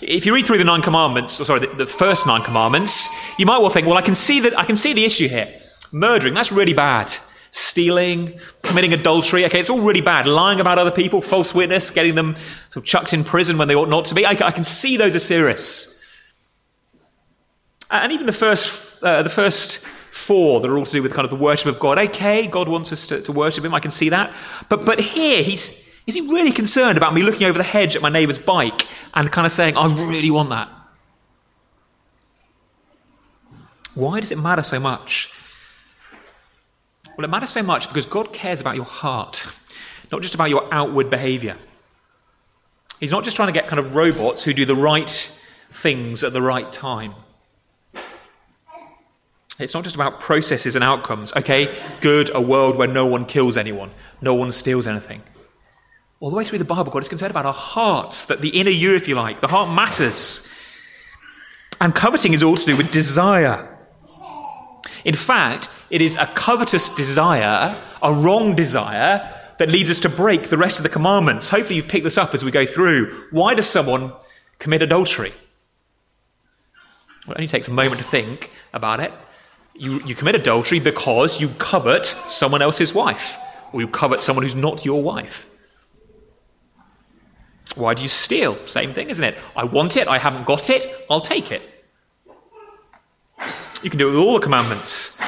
If 0.01 0.25
you 0.25 0.33
read 0.33 0.45
through 0.45 0.59
the 0.59 0.63
nine 0.63 0.81
commandments, 0.81 1.39
or 1.39 1.45
sorry, 1.45 1.59
the, 1.59 1.67
the 1.67 1.85
first 1.85 2.25
nine 2.25 2.41
commandments, 2.41 3.09
you 3.37 3.45
might 3.45 3.59
well 3.59 3.69
think, 3.69 3.85
well, 3.85 3.97
I 3.97 4.01
can 4.01 4.15
see 4.15 4.39
that 4.41 4.57
I 4.57 4.63
can 4.63 4.77
see 4.77 4.93
the 4.93 5.03
issue 5.03 5.27
here. 5.27 5.47
Murdering, 5.91 6.33
that's 6.33 6.53
really 6.53 6.73
bad. 6.73 7.13
Stealing, 7.51 8.39
committing 8.63 8.93
adultery, 8.93 9.45
okay, 9.45 9.59
it's 9.59 9.69
all 9.69 9.81
really 9.81 10.01
bad. 10.01 10.25
Lying 10.25 10.61
about 10.61 10.79
other 10.79 10.91
people, 10.91 11.21
false 11.21 11.53
witness, 11.53 11.89
getting 11.89 12.15
them 12.15 12.35
sort 12.69 12.77
of 12.77 12.85
chucked 12.85 13.13
in 13.13 13.23
prison 13.23 13.57
when 13.57 13.67
they 13.67 13.75
ought 13.75 13.89
not 13.89 14.05
to 14.05 14.15
be. 14.15 14.25
I, 14.25 14.31
I 14.31 14.51
can 14.51 14.63
see 14.63 14.95
those 14.95 15.15
are 15.15 15.19
serious. 15.19 16.01
And 17.89 18.13
even 18.13 18.25
the 18.25 18.33
first, 18.33 19.03
uh, 19.03 19.21
the 19.21 19.29
first 19.29 19.85
four 20.11 20.61
that 20.61 20.69
are 20.69 20.77
all 20.77 20.85
to 20.85 20.91
do 20.91 21.03
with 21.03 21.13
kind 21.13 21.25
of 21.25 21.29
the 21.29 21.43
worship 21.43 21.67
of 21.67 21.79
God. 21.79 21.97
Okay, 21.97 22.47
God 22.47 22.69
wants 22.69 22.93
us 22.93 23.07
to, 23.07 23.21
to 23.21 23.31
worship 23.31 23.65
Him. 23.65 23.73
I 23.73 23.79
can 23.79 23.91
see 23.91 24.09
that. 24.09 24.33
But, 24.69 24.85
but 24.85 24.99
here, 24.99 25.43
he's, 25.43 26.01
is 26.07 26.15
he 26.15 26.21
really 26.21 26.51
concerned 26.51 26.97
about 26.97 27.13
me 27.13 27.23
looking 27.23 27.47
over 27.47 27.57
the 27.57 27.63
hedge 27.63 27.95
at 27.95 28.01
my 28.01 28.09
neighbour's 28.09 28.39
bike 28.39 28.87
and 29.13 29.31
kind 29.31 29.45
of 29.45 29.51
saying, 29.51 29.75
I 29.75 29.93
really 29.93 30.31
want 30.31 30.49
that? 30.49 30.69
Why 33.93 34.19
does 34.21 34.31
it 34.31 34.37
matter 34.37 34.63
so 34.63 34.79
much? 34.79 35.33
Well, 37.17 37.25
it 37.25 37.29
matters 37.29 37.49
so 37.49 37.63
much 37.63 37.87
because 37.87 38.05
God 38.05 38.33
cares 38.33 38.61
about 38.61 38.75
your 38.75 38.85
heart, 38.85 39.45
not 40.11 40.21
just 40.21 40.33
about 40.33 40.49
your 40.49 40.67
outward 40.73 41.09
behaviour. 41.09 41.57
He's 42.99 43.11
not 43.11 43.23
just 43.23 43.35
trying 43.35 43.47
to 43.47 43.53
get 43.53 43.67
kind 43.67 43.79
of 43.79 43.95
robots 43.95 44.43
who 44.43 44.53
do 44.53 44.65
the 44.65 44.75
right 44.75 45.09
things 45.71 46.23
at 46.23 46.33
the 46.33 46.41
right 46.41 46.71
time. 46.71 47.13
It's 49.59 49.73
not 49.73 49.83
just 49.83 49.95
about 49.95 50.19
processes 50.19 50.75
and 50.75 50.83
outcomes. 50.83 51.33
Okay, 51.33 51.73
good, 51.99 52.33
a 52.33 52.41
world 52.41 52.77
where 52.77 52.87
no 52.87 53.05
one 53.05 53.25
kills 53.25 53.57
anyone, 53.57 53.91
no 54.21 54.33
one 54.33 54.51
steals 54.51 54.87
anything. 54.87 55.21
All 56.19 56.29
the 56.29 56.35
way 56.35 56.43
through 56.43 56.59
the 56.59 56.65
Bible, 56.65 56.91
God 56.91 57.01
is 57.01 57.09
concerned 57.09 57.31
about 57.31 57.47
our 57.47 57.53
hearts, 57.53 58.25
that 58.25 58.39
the 58.41 58.49
inner 58.49 58.69
you, 58.69 58.95
if 58.95 59.07
you 59.07 59.15
like, 59.15 59.41
the 59.41 59.47
heart 59.47 59.73
matters. 59.73 60.47
And 61.79 61.95
coveting 61.95 62.33
is 62.33 62.43
all 62.43 62.55
to 62.55 62.65
do 62.65 62.77
with 62.77 62.91
desire. 62.91 63.70
In 65.05 65.15
fact, 65.15 65.69
it 65.89 66.01
is 66.01 66.15
a 66.15 66.25
covetous 66.27 66.93
desire, 66.93 67.75
a 68.01 68.13
wrong 68.13 68.55
desire, 68.55 69.37
that 69.57 69.69
leads 69.69 69.91
us 69.91 69.99
to 69.99 70.09
break 70.09 70.49
the 70.49 70.57
rest 70.57 70.79
of 70.79 70.83
the 70.83 70.89
commandments. 70.89 71.49
Hopefully, 71.49 71.75
you 71.75 71.83
pick 71.83 72.03
this 72.03 72.17
up 72.17 72.33
as 72.33 72.43
we 72.43 72.49
go 72.49 72.65
through. 72.65 73.27
Why 73.29 73.53
does 73.53 73.67
someone 73.67 74.11
commit 74.57 74.81
adultery? 74.81 75.31
Well, 77.27 77.35
it 77.35 77.39
only 77.39 77.47
takes 77.47 77.67
a 77.67 77.71
moment 77.71 78.01
to 78.01 78.07
think 78.07 78.49
about 78.73 78.99
it 78.99 79.13
you, 79.81 79.99
you 80.05 80.15
commit 80.15 80.35
adultery 80.35 80.79
because 80.79 81.41
you 81.41 81.49
covet 81.57 82.05
someone 82.05 82.61
else's 82.61 82.93
wife, 82.93 83.37
or 83.73 83.81
you 83.81 83.87
covet 83.87 84.21
someone 84.21 84.43
who's 84.43 84.55
not 84.55 84.85
your 84.85 85.01
wife. 85.01 85.49
Why 87.75 87.93
do 87.93 88.03
you 88.03 88.09
steal? 88.09 88.55
Same 88.67 88.93
thing, 88.93 89.09
isn't 89.09 89.23
it? 89.23 89.35
I 89.55 89.63
want 89.63 89.97
it, 89.97 90.07
I 90.07 90.17
haven't 90.17 90.45
got 90.45 90.69
it, 90.69 90.85
I'll 91.09 91.21
take 91.21 91.51
it. 91.51 91.61
You 93.83 93.89
can 93.89 93.99
do 93.99 94.09
it 94.09 94.11
with 94.11 94.19
all 94.19 94.33
the 94.35 94.39
commandments. 94.39 95.19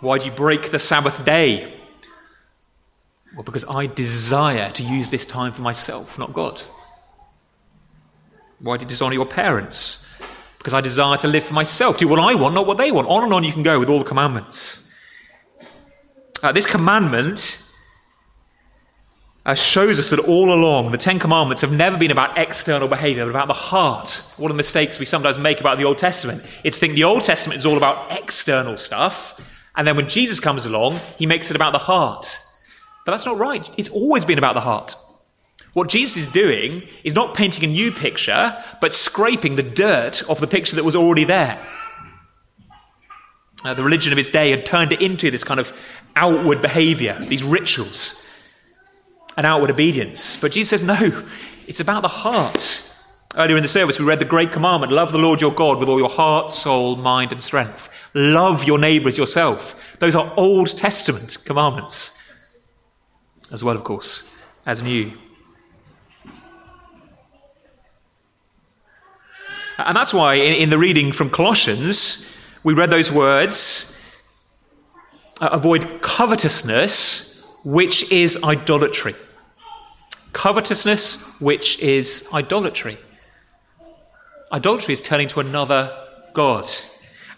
Why 0.00 0.18
do 0.18 0.24
you 0.26 0.32
break 0.32 0.70
the 0.70 0.78
Sabbath 0.78 1.24
day? 1.24 1.74
Well, 3.34 3.42
because 3.42 3.64
I 3.64 3.86
desire 3.86 4.70
to 4.72 4.82
use 4.82 5.10
this 5.10 5.24
time 5.24 5.52
for 5.52 5.62
myself, 5.62 6.18
not 6.18 6.32
God. 6.32 6.60
Why 8.58 8.76
do 8.76 8.84
you 8.84 8.88
dishonor 8.88 9.14
your 9.14 9.26
parents? 9.26 10.10
because 10.60 10.74
I 10.74 10.82
desire 10.82 11.16
to 11.16 11.26
live 11.26 11.44
for 11.44 11.54
myself, 11.54 11.96
do 11.96 12.06
what 12.06 12.20
I 12.20 12.34
want, 12.34 12.54
not 12.54 12.66
what 12.66 12.76
they 12.76 12.92
want. 12.92 13.08
On 13.08 13.24
and 13.24 13.32
on 13.32 13.44
you 13.44 13.50
can 13.50 13.62
go 13.62 13.80
with 13.80 13.88
all 13.88 13.98
the 13.98 14.04
commandments. 14.04 14.94
Uh, 16.42 16.52
this 16.52 16.66
commandment 16.66 17.66
uh, 19.46 19.54
shows 19.54 19.98
us 19.98 20.10
that 20.10 20.18
all 20.20 20.52
along 20.52 20.92
the 20.92 20.98
Ten 20.98 21.18
Commandments 21.18 21.62
have 21.62 21.72
never 21.72 21.96
been 21.96 22.10
about 22.10 22.36
external 22.36 22.88
behavior, 22.88 23.24
but 23.24 23.30
about 23.30 23.48
the 23.48 23.54
heart. 23.54 24.22
One 24.36 24.50
of 24.50 24.54
the 24.54 24.58
mistakes 24.58 24.98
we 24.98 25.06
sometimes 25.06 25.38
make 25.38 25.60
about 25.60 25.78
the 25.78 25.84
Old 25.84 25.98
Testament 25.98 26.42
is 26.62 26.78
think 26.78 26.94
the 26.94 27.04
Old 27.04 27.22
Testament 27.22 27.58
is 27.58 27.66
all 27.66 27.76
about 27.76 28.12
external 28.12 28.76
stuff, 28.76 29.40
and 29.76 29.86
then 29.86 29.96
when 29.96 30.08
Jesus 30.08 30.40
comes 30.40 30.66
along, 30.66 31.00
he 31.16 31.26
makes 31.26 31.50
it 31.50 31.56
about 31.56 31.72
the 31.72 31.78
heart. 31.78 32.38
But 33.06 33.12
that's 33.12 33.26
not 33.26 33.38
right. 33.38 33.68
It's 33.78 33.88
always 33.88 34.24
been 34.24 34.38
about 34.38 34.54
the 34.54 34.60
heart. 34.60 34.94
What 35.72 35.88
Jesus 35.88 36.26
is 36.26 36.32
doing 36.32 36.82
is 37.04 37.14
not 37.14 37.34
painting 37.34 37.64
a 37.64 37.72
new 37.72 37.92
picture, 37.92 38.56
but 38.80 38.92
scraping 38.92 39.56
the 39.56 39.62
dirt 39.62 40.28
off 40.28 40.40
the 40.40 40.46
picture 40.46 40.76
that 40.76 40.84
was 40.84 40.96
already 40.96 41.24
there. 41.24 41.58
Uh, 43.64 43.74
the 43.74 43.82
religion 43.82 44.12
of 44.12 44.16
his 44.16 44.28
day 44.28 44.50
had 44.50 44.66
turned 44.66 44.90
it 44.90 45.00
into 45.00 45.30
this 45.30 45.44
kind 45.44 45.60
of 45.60 45.72
outward 46.16 46.60
behavior, 46.60 47.16
these 47.28 47.44
rituals, 47.44 48.26
and 49.40 49.46
outward 49.46 49.70
obedience. 49.70 50.36
But 50.36 50.52
Jesus 50.52 50.68
says, 50.68 50.82
no, 50.86 51.26
it's 51.66 51.80
about 51.80 52.02
the 52.02 52.08
heart. 52.08 52.86
Earlier 53.36 53.56
in 53.56 53.62
the 53.62 53.70
service, 53.70 53.98
we 53.98 54.04
read 54.04 54.18
the 54.18 54.26
great 54.26 54.52
commandment 54.52 54.92
love 54.92 55.12
the 55.12 55.18
Lord 55.18 55.40
your 55.40 55.54
God 55.54 55.78
with 55.78 55.88
all 55.88 55.98
your 55.98 56.10
heart, 56.10 56.52
soul, 56.52 56.94
mind, 56.96 57.32
and 57.32 57.40
strength. 57.40 57.88
Love 58.12 58.64
your 58.64 58.76
neighbours 58.76 59.16
yourself. 59.16 59.96
Those 59.98 60.14
are 60.14 60.30
Old 60.36 60.76
Testament 60.76 61.38
commandments, 61.46 62.30
as 63.50 63.64
well, 63.64 63.76
of 63.76 63.82
course, 63.82 64.30
as 64.66 64.82
new. 64.82 65.10
And 69.78 69.96
that's 69.96 70.12
why 70.12 70.34
in, 70.34 70.68
the 70.68 70.76
reading 70.76 71.12
from 71.12 71.30
Colossians, 71.30 72.30
we 72.62 72.74
read 72.74 72.90
those 72.90 73.10
words 73.10 73.98
avoid 75.40 76.02
covetousness, 76.02 77.42
which 77.64 78.12
is 78.12 78.38
idolatry. 78.44 79.14
Covetousness, 80.32 81.40
which 81.40 81.78
is 81.80 82.28
idolatry. 82.32 82.98
Idolatry 84.52 84.92
is 84.92 85.00
turning 85.00 85.28
to 85.28 85.40
another 85.40 85.96
God. 86.32 86.68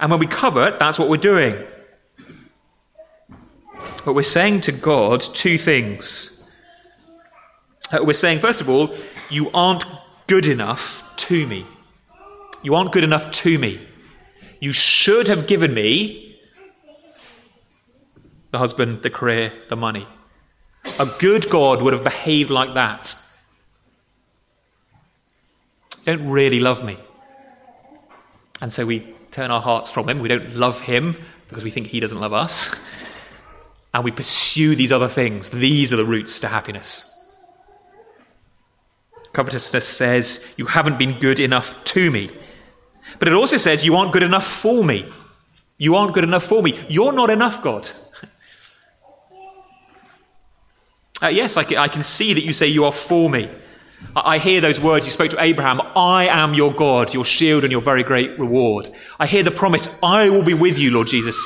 And 0.01 0.11
when 0.11 0.21
we 0.21 0.27
covet, 0.27 0.79
that's 0.79 0.99
what 0.99 1.09
we're 1.09 1.17
doing. 1.17 1.55
But 4.05 4.15
we're 4.15 4.23
saying 4.23 4.63
to 4.63 4.73
God 4.73 5.21
two 5.21 5.59
things. 5.59 6.51
Uh, 7.93 8.03
we're 8.03 8.13
saying, 8.15 8.41
first 8.41 8.61
of 8.61 8.69
all, 8.69 8.95
you 9.31 9.51
aren't 9.53 9.85
good 10.27 10.47
enough 10.47 11.15
to 11.17 11.47
me. 11.47 11.67
You 12.63 12.75
aren't 12.75 12.93
good 12.93 13.05
enough 13.05 13.31
to 13.31 13.59
me. 13.59 13.81
You 14.61 14.73
should 14.73 15.29
have 15.29 15.47
given 15.47 15.75
me 15.75 16.41
the 18.51 18.59
husband, 18.59 19.03
the 19.03 19.11
career, 19.11 19.53
the 19.69 19.77
money. 19.77 20.07
A 20.99 21.07
good 21.19 21.49
God 21.49 21.83
would 21.83 21.93
have 21.93 22.05
behaved 22.05 22.51
like 22.51 22.75
that. 22.75 23.15
You 26.05 26.17
don't 26.17 26.31
really 26.31 26.61
love 26.61 26.85
me. 26.85 26.99
And 28.61 28.73
so 28.73 28.85
we 28.85 29.15
turn 29.31 29.51
our 29.51 29.61
hearts 29.61 29.91
from 29.91 30.09
Him. 30.09 30.21
We 30.21 30.29
don't 30.29 30.55
love 30.55 30.81
Him 30.81 31.17
because 31.49 31.65
we 31.65 31.71
think 31.71 31.89
He 31.89 32.01
doesn't 32.01 32.21
love 32.21 32.33
us. 32.33 32.75
And 33.95 34.05
we 34.05 34.11
pursue 34.11 34.75
these 34.75 34.91
other 34.91 35.09
things. 35.09 35.51
These 35.51 35.93
are 35.93 35.97
the 35.97 36.05
routes 36.05 36.41
to 36.41 36.49
happiness. 36.49 37.09
Covetousness 39.33 39.87
says, 39.87 40.55
You 40.57 40.67
haven't 40.67 40.99
been 40.99 41.19
good 41.19 41.41
enough 41.41 41.83
to 41.85 42.11
me. 42.11 42.31
But 43.19 43.29
it 43.29 43.35
also 43.35 43.57
says, 43.57 43.85
You 43.85 43.97
aren't 43.97 44.13
good 44.13 44.23
enough 44.23 44.47
for 44.47 44.85
me. 44.85 45.11
You 45.79 45.97
aren't 45.97 46.15
good 46.15 46.25
enough 46.25 46.45
for 46.45 46.63
me. 46.63 46.79
You're 46.89 47.13
not 47.13 47.31
enough, 47.31 47.63
God. 47.63 47.91
Uh, 51.23 51.29
yes, 51.29 51.57
I 51.57 51.63
can, 51.63 51.79
I 51.79 51.87
can, 51.87 52.03
see 52.03 52.35
that 52.35 52.43
you 52.43 52.53
say 52.53 52.67
you 52.67 52.85
are 52.85 52.93
for 52.93 53.31
me. 53.31 53.49
I, 54.17 54.39
hear 54.39 54.61
those 54.61 54.81
words 54.81 55.07
you 55.07 55.13
spoke 55.13 55.31
to 55.31 55.41
Abraham 55.41 55.81
I 55.95 56.27
am 56.27 56.53
your 56.53 56.73
God, 56.73 57.15
your 57.15 57.25
shield, 57.25 57.63
and 57.63 57.71
your 57.71 57.81
very 57.81 58.03
great 58.03 58.37
reward. 58.41 58.91
I 59.21 59.29
hear 59.29 59.45
the 59.45 59.53
promise, 59.53 60.03
I 60.03 60.29
will 60.31 60.43
be 60.43 60.55
with 60.55 60.79
you, 60.79 60.91
Lord 60.91 61.07
Jesus. 61.07 61.41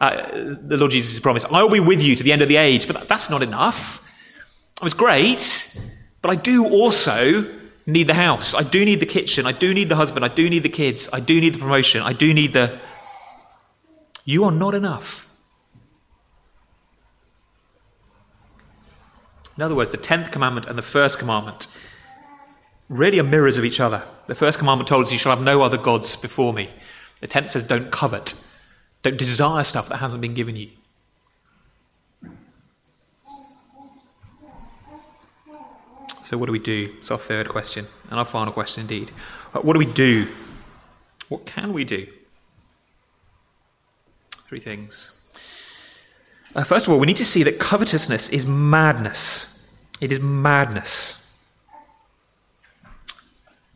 Uh, 0.00 0.46
the 0.62 0.78
Lord 0.78 0.92
Jesus' 0.92 1.20
promise, 1.20 1.44
I 1.44 1.62
will 1.62 1.70
be 1.70 1.80
with 1.80 2.02
you 2.02 2.16
to 2.16 2.22
the 2.22 2.32
end 2.32 2.40
of 2.40 2.48
the 2.48 2.56
age. 2.56 2.86
But 2.86 2.96
that, 2.96 3.08
that's 3.08 3.28
not 3.28 3.42
enough. 3.42 4.10
It 4.76 4.84
was 4.84 4.94
great, 4.94 5.78
but 6.22 6.30
I 6.30 6.36
do 6.36 6.66
also 6.66 7.44
need 7.86 8.06
the 8.06 8.14
house. 8.14 8.54
I 8.54 8.62
do 8.62 8.82
need 8.82 9.00
the 9.00 9.06
kitchen. 9.06 9.44
I 9.44 9.52
do 9.52 9.74
need 9.74 9.90
the 9.90 9.96
husband. 9.96 10.24
I 10.24 10.28
do 10.28 10.48
need 10.48 10.62
the 10.62 10.70
kids. 10.70 11.10
I 11.12 11.20
do 11.20 11.38
need 11.38 11.52
the 11.52 11.58
promotion. 11.58 12.00
I 12.00 12.14
do 12.14 12.32
need 12.32 12.54
the. 12.54 12.80
You 14.24 14.44
are 14.44 14.52
not 14.52 14.74
enough. 14.74 15.27
In 19.58 19.62
other 19.62 19.74
words, 19.74 19.90
the 19.90 19.98
10th 19.98 20.30
commandment 20.30 20.66
and 20.66 20.78
the 20.78 20.82
first 20.82 21.18
commandment 21.18 21.66
really 22.88 23.18
are 23.18 23.24
mirrors 23.24 23.58
of 23.58 23.64
each 23.64 23.80
other. 23.80 24.04
The 24.28 24.36
first 24.36 24.56
commandment 24.56 24.86
told 24.86 25.06
us, 25.06 25.10
You 25.10 25.18
shall 25.18 25.34
have 25.34 25.44
no 25.44 25.62
other 25.62 25.76
gods 25.76 26.14
before 26.14 26.52
me. 26.52 26.70
The 27.18 27.26
10th 27.26 27.48
says, 27.48 27.64
Don't 27.64 27.90
covet. 27.90 28.34
Don't 29.02 29.18
desire 29.18 29.64
stuff 29.64 29.88
that 29.88 29.96
hasn't 29.96 30.22
been 30.22 30.34
given 30.34 30.54
you. 30.54 30.70
So, 36.22 36.38
what 36.38 36.46
do 36.46 36.52
we 36.52 36.60
do? 36.60 36.94
It's 36.98 37.10
our 37.10 37.18
third 37.18 37.48
question, 37.48 37.86
and 38.10 38.18
our 38.20 38.24
final 38.24 38.52
question 38.52 38.82
indeed. 38.82 39.10
Uh, 39.52 39.60
what 39.60 39.72
do 39.72 39.80
we 39.80 39.92
do? 39.92 40.28
What 41.30 41.46
can 41.46 41.72
we 41.72 41.84
do? 41.84 42.06
Three 44.46 44.60
things. 44.60 45.17
Uh, 46.58 46.64
first 46.64 46.88
of 46.88 46.92
all, 46.92 46.98
we 46.98 47.06
need 47.06 47.16
to 47.16 47.24
see 47.24 47.44
that 47.44 47.60
covetousness 47.60 48.30
is 48.30 48.44
madness. 48.44 49.70
It 50.00 50.10
is 50.10 50.18
madness. 50.18 51.32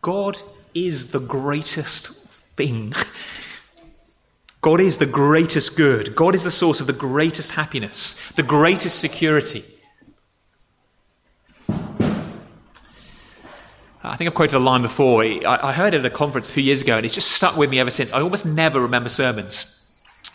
God 0.00 0.36
is 0.74 1.12
the 1.12 1.20
greatest 1.20 2.26
thing. 2.56 2.92
God 4.62 4.80
is 4.80 4.98
the 4.98 5.06
greatest 5.06 5.76
good. 5.76 6.16
God 6.16 6.34
is 6.34 6.42
the 6.42 6.50
source 6.50 6.80
of 6.80 6.88
the 6.88 6.92
greatest 6.92 7.52
happiness, 7.52 8.32
the 8.32 8.42
greatest 8.42 8.98
security. 8.98 9.62
I 14.02 14.16
think 14.16 14.26
I've 14.26 14.34
quoted 14.34 14.56
a 14.56 14.58
line 14.58 14.82
before. 14.82 15.22
I 15.22 15.72
heard 15.72 15.94
it 15.94 16.00
at 16.00 16.04
a 16.04 16.10
conference 16.10 16.50
a 16.50 16.52
few 16.52 16.64
years 16.64 16.82
ago, 16.82 16.96
and 16.96 17.04
it's 17.04 17.14
just 17.14 17.30
stuck 17.30 17.56
with 17.56 17.70
me 17.70 17.78
ever 17.78 17.92
since. 17.92 18.12
I 18.12 18.20
almost 18.22 18.44
never 18.44 18.80
remember 18.80 19.08
sermons 19.08 19.81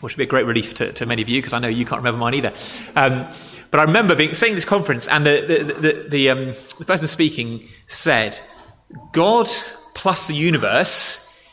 which 0.01 0.13
would 0.13 0.17
be 0.17 0.23
a 0.25 0.27
great 0.27 0.45
relief 0.45 0.73
to, 0.75 0.93
to 0.93 1.05
many 1.05 1.21
of 1.21 1.29
you 1.29 1.41
because 1.41 1.53
I 1.53 1.59
know 1.59 1.67
you 1.67 1.85
can't 1.85 1.99
remember 1.99 2.19
mine 2.19 2.35
either. 2.35 2.53
Um, 2.95 3.27
but 3.71 3.79
I 3.79 3.83
remember 3.83 4.15
being, 4.15 4.33
saying 4.33 4.53
this 4.53 4.65
conference, 4.65 5.07
and 5.07 5.25
the, 5.25 5.41
the, 5.41 5.73
the, 5.73 6.09
the, 6.09 6.29
um, 6.29 6.53
the 6.77 6.85
person 6.85 7.07
speaking 7.07 7.67
said, 7.87 8.39
God 9.11 9.47
plus 9.95 10.27
the 10.27 10.35
universe 10.35 11.43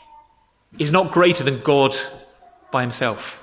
is 0.79 0.93
not 0.93 1.13
greater 1.13 1.43
than 1.43 1.61
God 1.61 1.97
by 2.71 2.83
himself. 2.83 3.41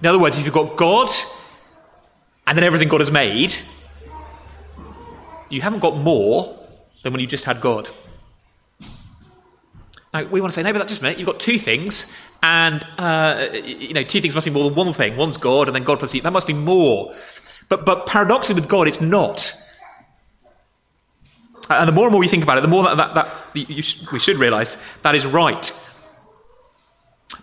In 0.00 0.06
other 0.06 0.18
words, 0.18 0.36
if 0.36 0.44
you've 0.44 0.54
got 0.54 0.76
God 0.76 1.08
and 2.46 2.58
then 2.58 2.64
everything 2.64 2.88
God 2.88 3.00
has 3.00 3.10
made, 3.10 3.54
you 5.48 5.60
haven't 5.60 5.80
got 5.80 5.96
more 5.96 6.58
than 7.02 7.12
when 7.12 7.20
you 7.20 7.26
just 7.26 7.44
had 7.44 7.60
God. 7.60 7.88
Now, 10.14 10.24
we 10.24 10.40
want 10.40 10.52
to 10.52 10.54
say, 10.54 10.62
no, 10.62 10.72
but 10.72 10.78
that's 10.78 10.92
just 10.92 11.02
a 11.02 11.04
minute. 11.04 11.18
You've 11.18 11.26
got 11.26 11.40
two 11.40 11.58
things, 11.58 12.16
and 12.40 12.84
uh, 12.98 13.48
you 13.52 13.92
know, 13.92 14.04
two 14.04 14.20
things 14.20 14.34
must 14.36 14.44
be 14.44 14.52
more 14.52 14.70
than 14.70 14.76
one 14.76 14.92
thing. 14.92 15.16
One's 15.16 15.36
God, 15.36 15.66
and 15.66 15.74
then 15.74 15.82
God 15.82 15.98
plus 15.98 16.14
you. 16.14 16.20
That 16.20 16.32
must 16.32 16.46
be 16.46 16.52
more. 16.52 17.12
But 17.68 17.84
but 17.84 18.06
paradoxically, 18.06 18.60
with 18.60 18.70
God, 18.70 18.86
it's 18.86 19.00
not. 19.00 19.52
And 21.68 21.88
the 21.88 21.92
more 21.92 22.04
and 22.04 22.12
more 22.12 22.22
you 22.22 22.30
think 22.30 22.44
about 22.44 22.58
it, 22.58 22.60
the 22.60 22.68
more 22.68 22.84
that, 22.84 22.96
that, 22.96 23.14
that 23.14 23.28
you, 23.54 23.82
we 24.12 24.20
should 24.20 24.36
realize 24.36 24.76
that 25.02 25.14
is 25.14 25.26
right. 25.26 25.72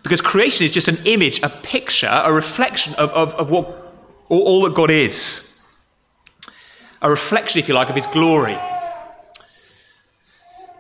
Because 0.04 0.22
creation 0.22 0.64
is 0.64 0.72
just 0.72 0.88
an 0.88 0.98
image, 1.06 1.42
a 1.44 1.50
picture, 1.50 2.08
a 2.10 2.32
reflection 2.32 2.94
of, 2.96 3.10
of, 3.12 3.34
of 3.34 3.50
what 3.50 3.66
all, 4.30 4.44
all 4.44 4.62
that 4.64 4.76
God 4.76 4.92
is. 4.92 5.60
A 7.02 7.10
reflection, 7.10 7.60
if 7.60 7.68
you 7.68 7.74
like, 7.74 7.90
of 7.90 7.96
his 7.96 8.06
glory. 8.08 8.58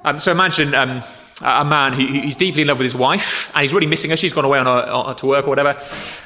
Um, 0.03 0.19
so 0.19 0.31
imagine 0.31 0.73
um, 0.75 1.01
a 1.43 1.65
man 1.65 1.93
who, 1.93 2.05
who's 2.05 2.35
deeply 2.35 2.61
in 2.61 2.67
love 2.67 2.77
with 2.77 2.85
his 2.85 2.95
wife, 2.95 3.51
and 3.55 3.63
he's 3.63 3.73
really 3.73 3.87
missing 3.87 4.11
her. 4.11 4.17
She's 4.17 4.33
gone 4.33 4.45
away 4.45 4.59
on, 4.59 4.67
a, 4.67 4.69
on 4.69 5.15
to 5.15 5.25
work 5.25 5.45
or 5.45 5.49
whatever, 5.49 5.79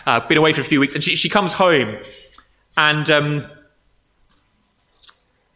uh, 0.05 0.19
been 0.27 0.37
away 0.37 0.53
for 0.53 0.61
a 0.61 0.65
few 0.65 0.79
weeks, 0.79 0.95
and 0.95 1.03
she, 1.03 1.15
she 1.15 1.29
comes 1.29 1.53
home, 1.53 1.97
and 2.77 3.09
um, 3.09 3.45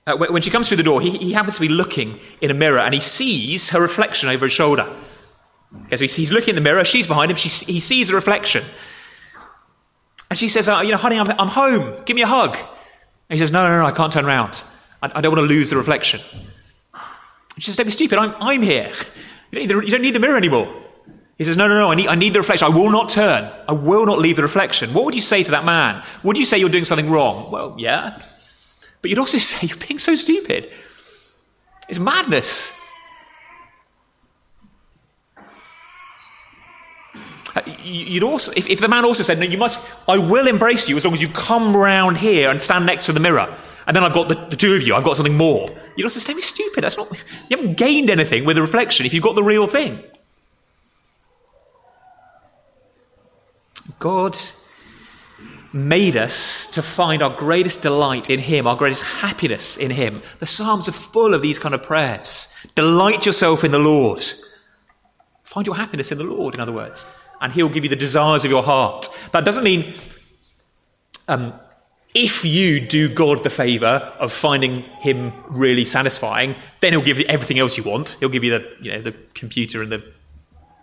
uh, 0.07 0.17
when 0.17 0.41
she 0.41 0.49
comes 0.49 0.67
through 0.67 0.77
the 0.77 0.83
door, 0.83 1.01
he, 1.01 1.17
he, 1.17 1.33
happens 1.33 1.55
to 1.55 1.61
be 1.61 1.67
looking 1.67 2.19
in 2.41 2.49
a 2.49 2.53
mirror, 2.53 2.79
and 2.79 2.93
he 2.93 2.99
sees 2.99 3.69
her 3.69 3.81
reflection 3.81 4.29
over 4.29 4.45
his 4.45 4.53
shoulder. 4.53 4.87
Okay, 5.85 5.97
so 5.97 6.05
he's 6.05 6.31
looking 6.31 6.49
in 6.49 6.55
the 6.55 6.61
mirror. 6.61 6.83
She's 6.83 7.05
behind 7.05 7.29
him. 7.29 7.37
She, 7.37 7.49
he 7.71 7.79
sees 7.79 8.07
the 8.07 8.15
reflection, 8.15 8.63
and 10.29 10.39
she 10.39 10.47
says, 10.47 10.67
uh, 10.67 10.81
"You 10.83 10.91
know, 10.91 10.97
honey, 10.97 11.19
I'm, 11.19 11.29
I'm 11.39 11.49
home. 11.49 12.03
Give 12.05 12.15
me 12.15 12.23
a 12.23 12.27
hug." 12.27 12.55
And 12.55 13.37
he 13.37 13.37
says, 13.37 13.51
"No, 13.51 13.67
no, 13.67 13.79
no, 13.79 13.85
I 13.85 13.91
can't 13.91 14.11
turn 14.11 14.25
around. 14.25 14.63
I, 15.03 15.11
I 15.13 15.21
don't 15.21 15.35
want 15.35 15.47
to 15.47 15.53
lose 15.53 15.69
the 15.69 15.77
reflection." 15.77 16.21
She 17.59 17.65
says, 17.65 17.75
"Don't 17.75 17.85
be 17.85 17.91
stupid. 17.91 18.17
I'm, 18.17 18.33
I'm 18.39 18.61
here." 18.61 18.91
You 19.51 19.67
don't, 19.67 19.79
the, 19.79 19.85
you 19.85 19.91
don't 19.91 20.01
need 20.01 20.15
the 20.15 20.19
mirror 20.19 20.37
anymore. 20.37 20.73
He 21.37 21.43
says, 21.43 21.57
No, 21.57 21.67
no, 21.67 21.79
no, 21.79 21.91
I 21.91 21.95
need, 21.95 22.07
I 22.07 22.15
need 22.15 22.33
the 22.33 22.39
reflection. 22.39 22.65
I 22.71 22.75
will 22.75 22.91
not 22.91 23.09
turn. 23.09 23.49
I 23.67 23.73
will 23.73 24.05
not 24.05 24.19
leave 24.19 24.35
the 24.35 24.43
reflection. 24.43 24.93
What 24.93 25.05
would 25.05 25.15
you 25.15 25.21
say 25.21 25.43
to 25.43 25.51
that 25.51 25.65
man? 25.65 26.03
Would 26.23 26.37
you 26.37 26.45
say 26.45 26.57
you're 26.57 26.69
doing 26.69 26.85
something 26.85 27.09
wrong? 27.09 27.49
Well, 27.49 27.75
yeah. 27.77 28.21
But 29.01 29.09
you'd 29.09 29.19
also 29.19 29.37
say, 29.39 29.67
You're 29.67 29.77
being 29.87 29.99
so 29.99 30.15
stupid. 30.15 30.71
It's 31.87 31.99
madness. 31.99 32.77
Uh, 37.55 37.61
you'd 37.83 38.21
also, 38.21 38.51
if, 38.55 38.67
if 38.67 38.79
the 38.79 38.87
man 38.87 39.05
also 39.05 39.23
said, 39.23 39.39
No, 39.39 39.45
you 39.45 39.57
must, 39.57 39.83
I 40.07 40.17
will 40.17 40.47
embrace 40.47 40.87
you 40.87 40.97
as 40.97 41.05
long 41.05 41.13
as 41.13 41.21
you 41.21 41.29
come 41.29 41.75
round 41.75 42.17
here 42.17 42.51
and 42.51 42.61
stand 42.61 42.85
next 42.85 43.07
to 43.07 43.13
the 43.13 43.19
mirror 43.19 43.51
and 43.89 43.95
then 43.95 44.03
I've 44.03 44.13
got 44.13 44.27
the, 44.27 44.35
the 44.35 44.55
two 44.55 44.75
of 44.75 44.83
you, 44.83 44.93
I've 44.93 45.03
got 45.03 45.15
something 45.15 45.35
more. 45.35 45.67
You 45.95 46.03
don't 46.03 46.11
say, 46.11 46.31
be 46.35 46.41
stupid. 46.41 46.83
That's 46.83 46.95
not, 46.95 47.11
you 47.49 47.57
haven't 47.57 47.75
gained 47.75 48.11
anything 48.11 48.45
with 48.45 48.55
a 48.59 48.61
reflection 48.61 49.07
if 49.07 49.15
you've 49.15 49.23
got 49.23 49.33
the 49.33 49.41
real 49.41 49.65
thing. 49.65 50.03
God 53.97 54.37
made 55.73 56.15
us 56.15 56.69
to 56.69 56.83
find 56.83 57.23
our 57.23 57.35
greatest 57.35 57.81
delight 57.81 58.29
in 58.29 58.39
Him, 58.39 58.67
our 58.67 58.75
greatest 58.75 59.05
happiness 59.05 59.75
in 59.75 59.89
Him. 59.89 60.21
The 60.37 60.45
Psalms 60.45 60.87
are 60.87 60.91
full 60.91 61.33
of 61.33 61.41
these 61.41 61.57
kind 61.57 61.73
of 61.73 61.81
prayers. 61.81 62.55
Delight 62.75 63.25
yourself 63.25 63.63
in 63.63 63.71
the 63.71 63.79
Lord. 63.79 64.21
Find 65.45 65.65
your 65.65 65.75
happiness 65.75 66.11
in 66.11 66.19
the 66.19 66.23
Lord, 66.25 66.53
in 66.53 66.61
other 66.61 66.71
words, 66.71 67.11
and 67.41 67.51
He'll 67.51 67.69
give 67.69 67.83
you 67.83 67.89
the 67.89 67.95
desires 67.95 68.45
of 68.45 68.51
your 68.51 68.61
heart. 68.61 69.09
That 69.31 69.45
doesn't 69.45 69.63
mean 69.63 69.95
um, 71.27 71.59
if 72.15 72.43
you 72.43 72.79
do 72.79 73.07
God 73.13 73.43
the 73.43 73.49
favor 73.49 74.13
of 74.19 74.33
finding 74.33 74.81
him 75.01 75.31
really 75.47 75.85
satisfying, 75.85 76.55
then 76.79 76.93
he'll 76.93 77.03
give 77.03 77.19
you 77.19 77.25
everything 77.25 77.59
else 77.59 77.77
you 77.77 77.83
want. 77.83 78.17
He'll 78.19 78.29
give 78.29 78.43
you 78.43 78.51
the, 78.51 78.75
you 78.81 78.91
know, 78.91 79.01
the 79.01 79.11
computer 79.33 79.81
and 79.83 79.91
the 79.91 80.03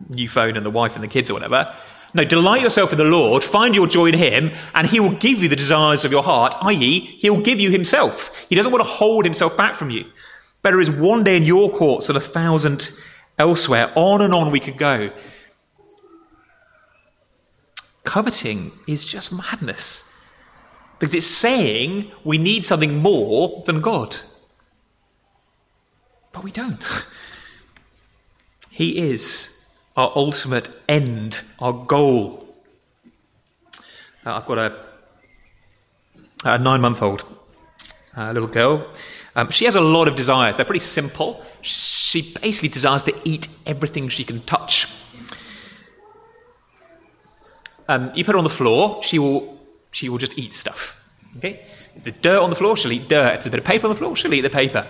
new 0.08 0.28
phone 0.28 0.56
and 0.56 0.64
the 0.64 0.70
wife 0.70 0.94
and 0.94 1.02
the 1.02 1.08
kids 1.08 1.30
or 1.30 1.34
whatever. 1.34 1.74
No, 2.14 2.24
delight 2.24 2.62
yourself 2.62 2.92
in 2.92 2.98
the 2.98 3.04
Lord, 3.04 3.42
find 3.42 3.74
your 3.74 3.86
joy 3.86 4.06
in 4.06 4.14
him, 4.14 4.52
and 4.74 4.86
he 4.86 5.00
will 5.00 5.16
give 5.16 5.42
you 5.42 5.48
the 5.48 5.56
desires 5.56 6.04
of 6.04 6.12
your 6.12 6.22
heart, 6.22 6.54
i.e., 6.62 7.00
he'll 7.00 7.42
give 7.42 7.60
you 7.60 7.70
himself. 7.70 8.46
He 8.48 8.54
doesn't 8.54 8.72
want 8.72 8.82
to 8.84 8.88
hold 8.88 9.24
himself 9.24 9.56
back 9.56 9.74
from 9.74 9.90
you. 9.90 10.06
Better 10.62 10.80
is 10.80 10.90
one 10.90 11.24
day 11.24 11.36
in 11.36 11.42
your 11.42 11.70
courts 11.70 12.06
than 12.06 12.16
a 12.16 12.20
thousand 12.20 12.90
elsewhere. 13.38 13.90
On 13.96 14.22
and 14.22 14.32
on 14.32 14.50
we 14.50 14.60
could 14.60 14.78
go. 14.78 15.10
Coveting 18.04 18.72
is 18.86 19.06
just 19.06 19.32
madness. 19.32 20.05
Because 20.98 21.14
it's 21.14 21.26
saying 21.26 22.10
we 22.24 22.38
need 22.38 22.64
something 22.64 22.98
more 22.98 23.62
than 23.66 23.80
God. 23.80 24.16
But 26.32 26.42
we 26.42 26.50
don't. 26.50 27.04
he 28.70 28.98
is 28.98 29.66
our 29.96 30.12
ultimate 30.16 30.70
end, 30.88 31.40
our 31.58 31.72
goal. 31.72 32.46
Uh, 34.24 34.36
I've 34.36 34.46
got 34.46 34.58
a, 34.58 34.76
a 36.44 36.58
nine 36.58 36.80
month 36.80 37.02
old 37.02 37.24
uh, 38.16 38.32
little 38.32 38.48
girl. 38.48 38.86
Um, 39.34 39.50
she 39.50 39.66
has 39.66 39.76
a 39.76 39.80
lot 39.80 40.08
of 40.08 40.16
desires. 40.16 40.56
They're 40.56 40.64
pretty 40.64 40.80
simple. 40.80 41.44
She 41.60 42.34
basically 42.40 42.70
desires 42.70 43.02
to 43.04 43.14
eat 43.24 43.48
everything 43.66 44.08
she 44.08 44.24
can 44.24 44.40
touch. 44.42 44.88
um, 47.88 48.10
you 48.14 48.24
put 48.24 48.32
her 48.32 48.38
on 48.38 48.44
the 48.44 48.50
floor, 48.50 49.02
she 49.02 49.18
will, 49.18 49.55
she 49.96 50.10
will 50.10 50.18
just 50.18 50.38
eat 50.38 50.52
stuff. 50.52 51.02
Okay? 51.38 51.60
If 51.94 52.04
there's 52.04 52.16
dirt 52.18 52.42
on 52.42 52.50
the 52.50 52.56
floor, 52.56 52.76
she'll 52.76 52.92
eat 52.92 53.08
dirt. 53.08 53.34
If 53.34 53.40
there's 53.40 53.46
a 53.46 53.50
bit 53.50 53.60
of 53.60 53.64
paper 53.64 53.86
on 53.86 53.92
the 53.94 53.98
floor, 53.98 54.14
she'll 54.14 54.34
eat 54.34 54.42
the 54.42 54.50
paper. 54.50 54.86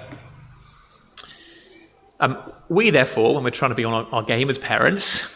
Um, 2.19 2.37
we, 2.69 2.90
therefore, 2.90 3.37
when 3.37 3.45
we're 3.45 3.51
trying 3.51 3.71
to 3.71 3.77
be 3.77 3.85
on 3.85 3.92
our, 3.92 4.07
our 4.12 4.23
game 4.25 4.51
as 4.51 4.59
parents, 4.59 5.33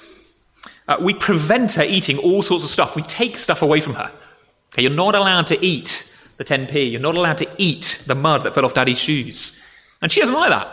uh, 0.88 0.96
we 1.00 1.14
prevent 1.14 1.74
her 1.74 1.85
eating 1.85 2.18
all 2.18 2.42
sorts 2.42 2.64
of 2.64 2.70
stuff. 2.70 2.96
We 2.96 3.02
take 3.02 3.37
stuff 3.37 3.62
away 3.62 3.80
from 3.80 3.94
her. 3.94 4.11
Okay, 4.72 4.83
you're 4.83 4.90
not 4.90 5.14
allowed 5.14 5.46
to 5.48 5.64
eat 5.64 6.16
the 6.37 6.44
10p. 6.44 6.90
You're 6.90 7.00
not 7.00 7.14
allowed 7.14 7.38
to 7.38 7.48
eat 7.56 8.02
the 8.09 8.16
mud 8.16 8.42
that 8.42 8.54
fell 8.54 8.64
off 8.64 8.74
daddy's 8.74 8.98
shoes. 8.98 9.64
And 10.02 10.11
she 10.11 10.18
doesn't 10.18 10.35
like 10.35 10.50
that. 10.50 10.68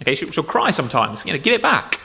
Okay, 0.00 0.14
she'll, 0.14 0.30
she'll 0.30 0.42
cry 0.44 0.70
sometimes. 0.70 1.26
You 1.26 1.34
know, 1.34 1.38
give 1.38 1.52
it 1.52 1.60
back. 1.60 2.00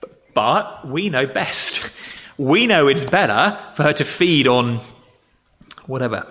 But, 0.00 0.34
but 0.34 0.88
we 0.88 1.08
know 1.08 1.24
best. 1.24 1.96
We 2.38 2.68
know 2.68 2.86
it's 2.86 3.04
better 3.04 3.58
for 3.74 3.82
her 3.82 3.92
to 3.94 4.04
feed 4.04 4.46
on 4.46 4.80
whatever, 5.86 6.26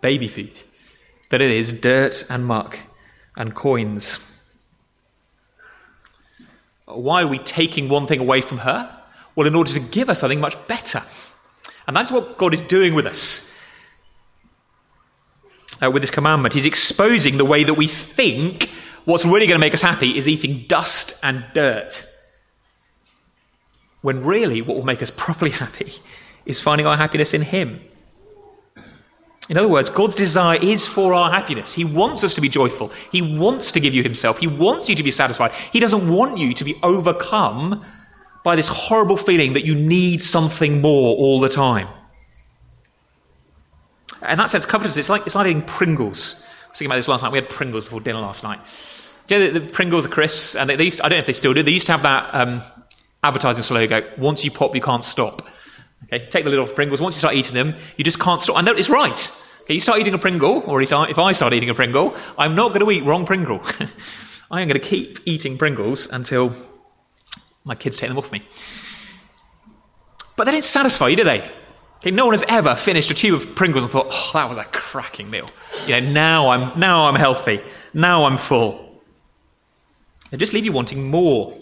baby 0.00 0.26
food, 0.26 0.60
than 1.30 1.40
it 1.40 1.50
is 1.50 1.72
dirt 1.72 2.24
and 2.28 2.44
muck 2.44 2.80
and 3.36 3.54
coins. 3.54 4.30
Why 6.86 7.22
are 7.22 7.28
we 7.28 7.38
taking 7.38 7.88
one 7.88 8.06
thing 8.08 8.18
away 8.18 8.40
from 8.40 8.58
her? 8.58 8.90
Well, 9.36 9.46
in 9.46 9.54
order 9.54 9.72
to 9.72 9.80
give 9.80 10.08
her 10.08 10.14
something 10.14 10.40
much 10.40 10.56
better. 10.66 11.02
And 11.86 11.96
that's 11.96 12.10
what 12.10 12.36
God 12.36 12.52
is 12.52 12.60
doing 12.62 12.94
with 12.94 13.06
us. 13.06 13.56
Uh, 15.82 15.90
with 15.90 16.02
this 16.02 16.10
commandment, 16.10 16.54
He's 16.54 16.66
exposing 16.66 17.36
the 17.36 17.44
way 17.44 17.64
that 17.64 17.74
we 17.74 17.86
think 17.86 18.70
what's 19.04 19.24
really 19.24 19.46
going 19.46 19.56
to 19.56 19.58
make 19.58 19.74
us 19.74 19.82
happy 19.82 20.16
is 20.16 20.26
eating 20.26 20.64
dust 20.66 21.20
and 21.22 21.44
dirt. 21.52 22.06
When 24.04 24.22
really, 24.22 24.60
what 24.60 24.76
will 24.76 24.84
make 24.84 25.02
us 25.02 25.10
properly 25.10 25.50
happy 25.62 25.94
is 26.44 26.60
finding 26.60 26.86
our 26.86 26.94
happiness 26.94 27.32
in 27.32 27.40
Him. 27.40 27.80
In 29.48 29.56
other 29.56 29.68
words, 29.68 29.88
God's 29.88 30.14
desire 30.14 30.58
is 30.60 30.86
for 30.86 31.14
our 31.14 31.30
happiness. 31.30 31.72
He 31.72 31.86
wants 31.86 32.22
us 32.22 32.34
to 32.34 32.42
be 32.42 32.50
joyful. 32.50 32.92
He 33.10 33.22
wants 33.22 33.72
to 33.72 33.80
give 33.80 33.94
you 33.94 34.02
Himself. 34.02 34.36
He 34.40 34.46
wants 34.46 34.90
you 34.90 34.94
to 34.94 35.02
be 35.02 35.10
satisfied. 35.10 35.52
He 35.72 35.80
doesn't 35.80 36.06
want 36.06 36.36
you 36.36 36.52
to 36.52 36.64
be 36.64 36.74
overcome 36.82 37.82
by 38.42 38.56
this 38.56 38.68
horrible 38.68 39.16
feeling 39.16 39.54
that 39.54 39.64
you 39.64 39.74
need 39.74 40.22
something 40.22 40.82
more 40.82 41.16
all 41.16 41.40
the 41.40 41.48
time. 41.48 41.88
In 44.28 44.36
that 44.36 44.50
sense, 44.50 44.66
covetousness, 44.66 44.98
it's 44.98 45.08
like, 45.08 45.24
it's 45.24 45.34
like 45.34 45.46
eating 45.46 45.62
Pringles. 45.62 46.44
I 46.44 46.68
was 46.68 46.78
thinking 46.78 46.88
about 46.88 46.96
this 46.96 47.08
last 47.08 47.22
night. 47.22 47.32
We 47.32 47.38
had 47.38 47.48
Pringles 47.48 47.84
before 47.84 48.02
dinner 48.02 48.20
last 48.20 48.42
night. 48.42 48.60
Do 49.28 49.34
you 49.34 49.40
know 49.40 49.50
the, 49.50 49.60
the 49.60 49.72
Pringles 49.72 50.04
are 50.04 50.10
crisps? 50.10 50.56
And 50.56 50.68
they, 50.68 50.76
they 50.76 50.90
to, 50.90 51.06
I 51.06 51.08
don't 51.08 51.16
know 51.16 51.20
if 51.20 51.26
they 51.26 51.32
still 51.32 51.54
do. 51.54 51.62
They 51.62 51.70
used 51.70 51.86
to 51.86 51.92
have 51.92 52.02
that 52.02 52.34
um, 52.34 52.62
advertising 53.24 53.62
slogan, 53.62 54.04
once 54.18 54.44
you 54.44 54.50
pop, 54.50 54.74
you 54.74 54.80
can't 54.80 55.02
stop. 55.02 55.42
Okay, 56.04 56.24
take 56.26 56.44
the 56.44 56.50
lid 56.50 56.58
off 56.58 56.74
Pringles. 56.74 57.00
Once 57.00 57.16
you 57.16 57.18
start 57.18 57.34
eating 57.34 57.54
them, 57.54 57.74
you 57.96 58.04
just 58.04 58.20
can't 58.20 58.40
stop. 58.40 58.56
And 58.56 58.68
it's 58.68 58.90
right. 58.90 59.40
Okay, 59.62 59.74
you 59.74 59.80
start 59.80 59.98
eating 59.98 60.14
a 60.14 60.18
Pringle, 60.18 60.62
or 60.66 60.82
if 60.82 60.92
I 60.92 61.32
start 61.32 61.52
eating 61.54 61.70
a 61.70 61.74
Pringle, 61.74 62.14
I'm 62.36 62.54
not 62.54 62.68
going 62.68 62.80
to 62.80 62.90
eat 62.90 63.04
wrong 63.04 63.24
Pringle. 63.24 63.62
I 64.50 64.60
am 64.60 64.68
going 64.68 64.78
to 64.78 64.86
keep 64.86 65.20
eating 65.24 65.56
Pringles 65.56 66.06
until 66.12 66.54
my 67.64 67.74
kids 67.74 67.96
take 67.96 68.10
them 68.10 68.18
off 68.18 68.30
me. 68.30 68.42
But 70.36 70.44
they 70.44 70.52
don't 70.52 70.64
satisfy 70.64 71.08
you, 71.08 71.16
do 71.16 71.24
they? 71.24 71.50
Okay, 71.98 72.10
no 72.10 72.26
one 72.26 72.34
has 72.34 72.44
ever 72.48 72.74
finished 72.74 73.10
a 73.10 73.14
tube 73.14 73.40
of 73.40 73.54
Pringles 73.54 73.84
and 73.84 73.90
thought, 73.90 74.08
"Oh, 74.10 74.30
that 74.34 74.48
was 74.48 74.58
a 74.58 74.64
cracking 74.64 75.30
meal." 75.30 75.48
You 75.86 76.00
know, 76.00 76.12
now 76.12 76.50
I'm 76.50 76.78
now 76.78 77.08
I'm 77.08 77.14
healthy. 77.14 77.62
Now 77.94 78.26
I'm 78.26 78.36
full. 78.36 79.00
They 80.30 80.36
just 80.36 80.52
leave 80.52 80.66
you 80.66 80.72
wanting 80.72 81.08
more. 81.10 81.58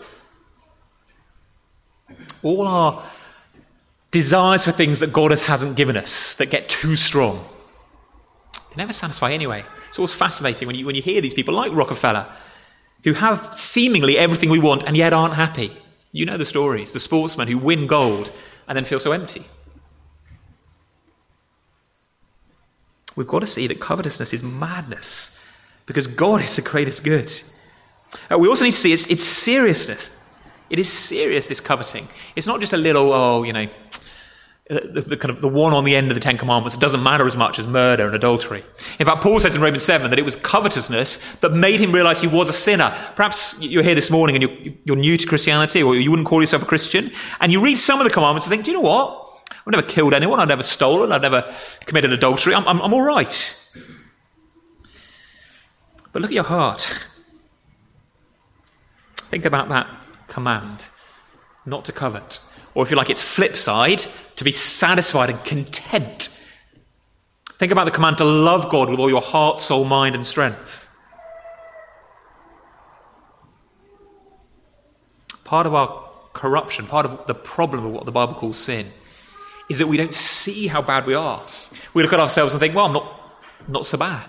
All 2.42 2.66
our 2.66 3.04
desires 4.10 4.64
for 4.64 4.72
things 4.72 5.00
that 5.00 5.12
God 5.12 5.30
has 5.30 5.42
hasn't 5.42 5.76
given 5.76 5.96
us 5.96 6.34
that 6.36 6.50
get 6.50 6.68
too 6.68 6.96
strong. 6.96 7.44
They 8.70 8.76
never 8.76 8.92
satisfy 8.92 9.32
anyway. 9.32 9.64
It's 9.88 9.98
always 9.98 10.14
fascinating 10.14 10.66
when 10.66 10.76
you, 10.76 10.86
when 10.86 10.94
you 10.94 11.02
hear 11.02 11.20
these 11.20 11.34
people 11.34 11.54
like 11.54 11.72
Rockefeller 11.72 12.26
who 13.04 13.14
have 13.14 13.54
seemingly 13.56 14.16
everything 14.16 14.48
we 14.48 14.58
want 14.58 14.84
and 14.86 14.96
yet 14.96 15.12
aren't 15.12 15.34
happy. 15.34 15.76
You 16.12 16.26
know 16.26 16.36
the 16.36 16.44
stories 16.44 16.92
the 16.92 17.00
sportsmen 17.00 17.48
who 17.48 17.58
win 17.58 17.86
gold 17.86 18.32
and 18.68 18.76
then 18.76 18.84
feel 18.84 19.00
so 19.00 19.12
empty. 19.12 19.44
We've 23.16 23.26
got 23.26 23.40
to 23.40 23.46
see 23.46 23.66
that 23.66 23.80
covetousness 23.80 24.32
is 24.32 24.42
madness 24.42 25.44
because 25.86 26.06
God 26.06 26.42
is 26.42 26.56
the 26.56 26.62
greatest 26.62 27.04
good. 27.04 27.30
Uh, 28.30 28.38
we 28.38 28.48
also 28.48 28.64
need 28.64 28.70
to 28.72 28.76
see 28.76 28.92
it's, 28.92 29.06
it's 29.08 29.24
seriousness. 29.24 30.21
It 30.72 30.78
is 30.78 30.90
serious, 30.90 31.48
this 31.48 31.60
coveting. 31.60 32.08
It's 32.34 32.46
not 32.46 32.58
just 32.58 32.72
a 32.72 32.78
little, 32.78 33.12
oh, 33.12 33.42
you 33.42 33.52
know, 33.52 33.64
uh, 34.70 34.80
the, 34.90 35.02
the, 35.02 35.16
kind 35.18 35.28
of 35.28 35.42
the 35.42 35.48
one 35.48 35.74
on 35.74 35.84
the 35.84 35.94
end 35.94 36.10
of 36.10 36.14
the 36.14 36.20
Ten 36.20 36.38
Commandments. 36.38 36.74
It 36.74 36.80
doesn't 36.80 37.02
matter 37.02 37.26
as 37.26 37.36
much 37.36 37.58
as 37.58 37.66
murder 37.66 38.06
and 38.06 38.14
adultery. 38.14 38.64
In 38.98 39.04
fact, 39.04 39.22
Paul 39.22 39.38
says 39.38 39.54
in 39.54 39.60
Romans 39.60 39.82
7 39.82 40.08
that 40.08 40.18
it 40.18 40.24
was 40.24 40.34
covetousness 40.36 41.40
that 41.40 41.50
made 41.50 41.78
him 41.78 41.92
realize 41.92 42.22
he 42.22 42.26
was 42.26 42.48
a 42.48 42.54
sinner. 42.54 42.90
Perhaps 43.16 43.60
you're 43.60 43.82
here 43.82 43.94
this 43.94 44.10
morning 44.10 44.34
and 44.34 44.42
you're, 44.44 44.74
you're 44.86 44.96
new 44.96 45.18
to 45.18 45.26
Christianity 45.26 45.82
or 45.82 45.94
you 45.94 46.08
wouldn't 46.08 46.26
call 46.26 46.40
yourself 46.40 46.62
a 46.62 46.66
Christian, 46.66 47.10
and 47.42 47.52
you 47.52 47.62
read 47.62 47.76
some 47.76 48.00
of 48.00 48.04
the 48.04 48.10
commandments 48.10 48.46
and 48.46 48.50
think, 48.52 48.64
do 48.64 48.70
you 48.70 48.78
know 48.78 48.88
what? 48.88 49.28
I've 49.50 49.72
never 49.72 49.86
killed 49.86 50.14
anyone, 50.14 50.40
I've 50.40 50.48
never 50.48 50.62
stolen, 50.62 51.12
I've 51.12 51.20
never 51.20 51.54
committed 51.84 52.12
adultery, 52.14 52.54
I'm, 52.54 52.66
I'm, 52.66 52.80
I'm 52.80 52.94
all 52.94 53.02
right. 53.02 53.70
But 56.14 56.22
look 56.22 56.30
at 56.30 56.34
your 56.34 56.44
heart. 56.44 57.04
Think 59.16 59.44
about 59.44 59.68
that 59.68 60.01
command 60.32 60.86
not 61.64 61.84
to 61.84 61.92
covet. 61.92 62.40
Or 62.74 62.84
if 62.84 62.90
you 62.90 62.96
like, 62.96 63.10
its 63.10 63.22
flip 63.22 63.56
side, 63.56 63.98
to 64.36 64.44
be 64.44 64.52
satisfied 64.52 65.30
and 65.30 65.44
content. 65.44 66.28
Think 67.52 67.70
about 67.70 67.84
the 67.84 67.90
command 67.90 68.18
to 68.18 68.24
love 68.24 68.70
God 68.70 68.88
with 68.88 68.98
all 68.98 69.10
your 69.10 69.20
heart, 69.20 69.60
soul, 69.60 69.84
mind, 69.84 70.14
and 70.14 70.24
strength. 70.24 70.88
Part 75.44 75.66
of 75.66 75.74
our 75.74 76.08
corruption, 76.32 76.86
part 76.86 77.04
of 77.04 77.26
the 77.26 77.34
problem 77.34 77.84
of 77.84 77.92
what 77.92 78.06
the 78.06 78.12
Bible 78.12 78.34
calls 78.34 78.58
sin, 78.58 78.90
is 79.68 79.78
that 79.78 79.86
we 79.86 79.96
don't 79.96 80.14
see 80.14 80.66
how 80.66 80.82
bad 80.82 81.06
we 81.06 81.14
are. 81.14 81.44
We 81.94 82.02
look 82.02 82.12
at 82.12 82.20
ourselves 82.20 82.52
and 82.54 82.60
think, 82.60 82.74
well, 82.74 82.86
I'm 82.86 82.92
not, 82.92 83.38
not 83.68 83.86
so 83.86 83.98
bad. 83.98 84.28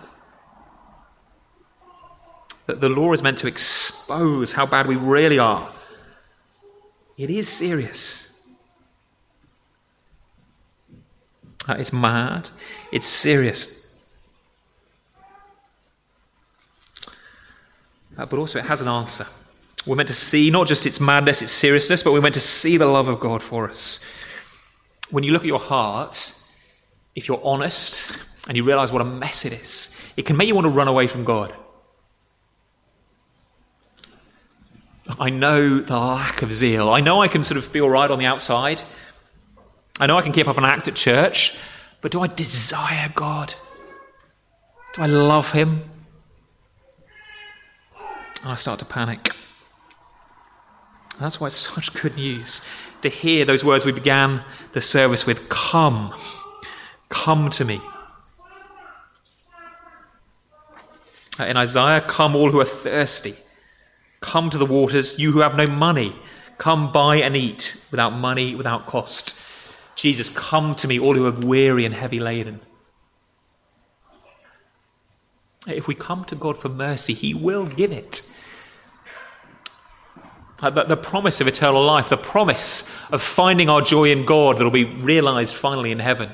That 2.67 2.81
the 2.81 2.89
law 2.89 3.13
is 3.13 3.23
meant 3.23 3.37
to 3.39 3.47
expose 3.47 4.51
how 4.51 4.65
bad 4.65 4.85
we 4.87 4.95
really 4.95 5.39
are. 5.39 5.69
It 7.17 7.29
is 7.29 7.47
serious. 7.47 8.41
It's 11.69 11.93
mad. 11.93 12.49
It's 12.91 13.05
serious. 13.05 13.91
Uh, 18.17 18.25
but 18.25 18.37
also, 18.37 18.59
it 18.59 18.65
has 18.65 18.81
an 18.81 18.87
answer. 18.87 19.25
We're 19.85 19.95
meant 19.95 20.07
to 20.07 20.13
see 20.13 20.49
not 20.49 20.67
just 20.67 20.85
its 20.85 20.99
madness, 20.99 21.41
its 21.41 21.51
seriousness, 21.51 22.03
but 22.03 22.13
we're 22.13 22.21
meant 22.21 22.35
to 22.35 22.39
see 22.39 22.77
the 22.77 22.85
love 22.85 23.07
of 23.07 23.19
God 23.19 23.41
for 23.41 23.67
us. 23.67 24.03
When 25.09 25.23
you 25.23 25.31
look 25.31 25.41
at 25.41 25.47
your 25.47 25.59
heart, 25.59 26.35
if 27.15 27.27
you're 27.27 27.41
honest 27.43 28.17
and 28.47 28.57
you 28.57 28.63
realize 28.63 28.91
what 28.91 29.01
a 29.01 29.05
mess 29.05 29.45
it 29.45 29.53
is, 29.53 29.95
it 30.15 30.25
can 30.25 30.37
make 30.37 30.47
you 30.47 30.55
want 30.55 30.65
to 30.65 30.71
run 30.71 30.87
away 30.87 31.07
from 31.07 31.23
God. 31.23 31.53
I 35.19 35.29
know 35.29 35.79
the 35.79 35.97
lack 35.97 36.41
of 36.41 36.51
zeal. 36.51 36.89
I 36.89 37.01
know 37.01 37.21
I 37.21 37.27
can 37.27 37.43
sort 37.43 37.57
of 37.57 37.71
be 37.71 37.81
all 37.81 37.89
right 37.89 38.09
on 38.09 38.19
the 38.19 38.25
outside. 38.25 38.81
I 39.99 40.07
know 40.07 40.17
I 40.17 40.21
can 40.21 40.31
keep 40.31 40.47
up 40.47 40.57
an 40.57 40.65
act 40.65 40.87
at 40.87 40.95
church, 40.95 41.57
but 42.01 42.11
do 42.11 42.21
I 42.21 42.27
desire 42.27 43.09
God? 43.13 43.53
Do 44.93 45.01
I 45.01 45.05
love 45.05 45.51
Him? 45.51 45.81
And 48.41 48.51
I 48.51 48.55
start 48.55 48.79
to 48.79 48.85
panic. 48.85 49.29
And 51.13 51.21
that's 51.21 51.39
why 51.39 51.47
it's 51.47 51.55
such 51.55 51.93
good 51.93 52.15
news 52.15 52.65
to 53.01 53.09
hear 53.09 53.45
those 53.45 53.63
words 53.63 53.85
we 53.85 53.91
began 53.91 54.43
the 54.71 54.81
service 54.81 55.25
with 55.25 55.47
Come, 55.49 56.13
come 57.09 57.49
to 57.51 57.65
me. 57.65 57.79
In 61.39 61.57
Isaiah, 61.57 62.01
come 62.01 62.35
all 62.35 62.51
who 62.51 62.59
are 62.59 62.65
thirsty. 62.65 63.35
Come 64.23 64.49
to 64.51 64.57
the 64.57 64.65
waters, 64.65 65.19
you 65.19 65.33
who 65.33 65.41
have 65.41 65.57
no 65.57 65.67
money. 65.67 66.15
Come 66.57 66.93
buy 66.93 67.17
and 67.17 67.35
eat 67.35 67.85
without 67.91 68.11
money, 68.11 68.55
without 68.55 68.87
cost. 68.87 69.37
Jesus, 69.97 70.29
come 70.29 70.75
to 70.75 70.87
me, 70.87 70.97
all 70.97 71.13
who 71.13 71.25
are 71.25 71.31
weary 71.31 71.83
and 71.83 71.93
heavy 71.93 72.21
laden. 72.21 72.61
If 75.67 75.89
we 75.89 75.93
come 75.93 76.23
to 76.25 76.35
God 76.35 76.57
for 76.57 76.69
mercy, 76.69 77.13
He 77.13 77.33
will 77.33 77.65
give 77.65 77.91
it. 77.91 78.21
Uh, 80.61 80.69
the 80.69 80.95
promise 80.95 81.41
of 81.41 81.47
eternal 81.49 81.83
life, 81.83 82.07
the 82.07 82.15
promise 82.15 83.11
of 83.11 83.21
finding 83.21 83.67
our 83.67 83.81
joy 83.81 84.09
in 84.09 84.25
God 84.25 84.57
that 84.57 84.63
will 84.63 84.71
be 84.71 84.85
realized 84.85 85.53
finally 85.53 85.91
in 85.91 85.99
heaven. 85.99 86.29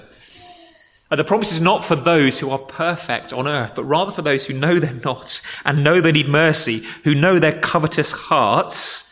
Uh, 1.11 1.15
the 1.15 1.23
promise 1.23 1.51
is 1.51 1.61
not 1.61 1.83
for 1.83 1.95
those 1.95 2.39
who 2.39 2.51
are 2.51 2.59
perfect 2.59 3.33
on 3.33 3.47
earth, 3.47 3.73
but 3.75 3.83
rather 3.83 4.11
for 4.11 4.21
those 4.21 4.45
who 4.45 4.53
know 4.53 4.79
they're 4.79 4.93
not 5.03 5.41
and 5.65 5.83
know 5.83 5.99
they 5.99 6.11
need 6.11 6.27
mercy, 6.27 6.83
who 7.03 7.15
know 7.15 7.39
their 7.39 7.59
covetous 7.59 8.11
hearts 8.11 9.05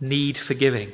need 0.00 0.36
forgiving. 0.36 0.92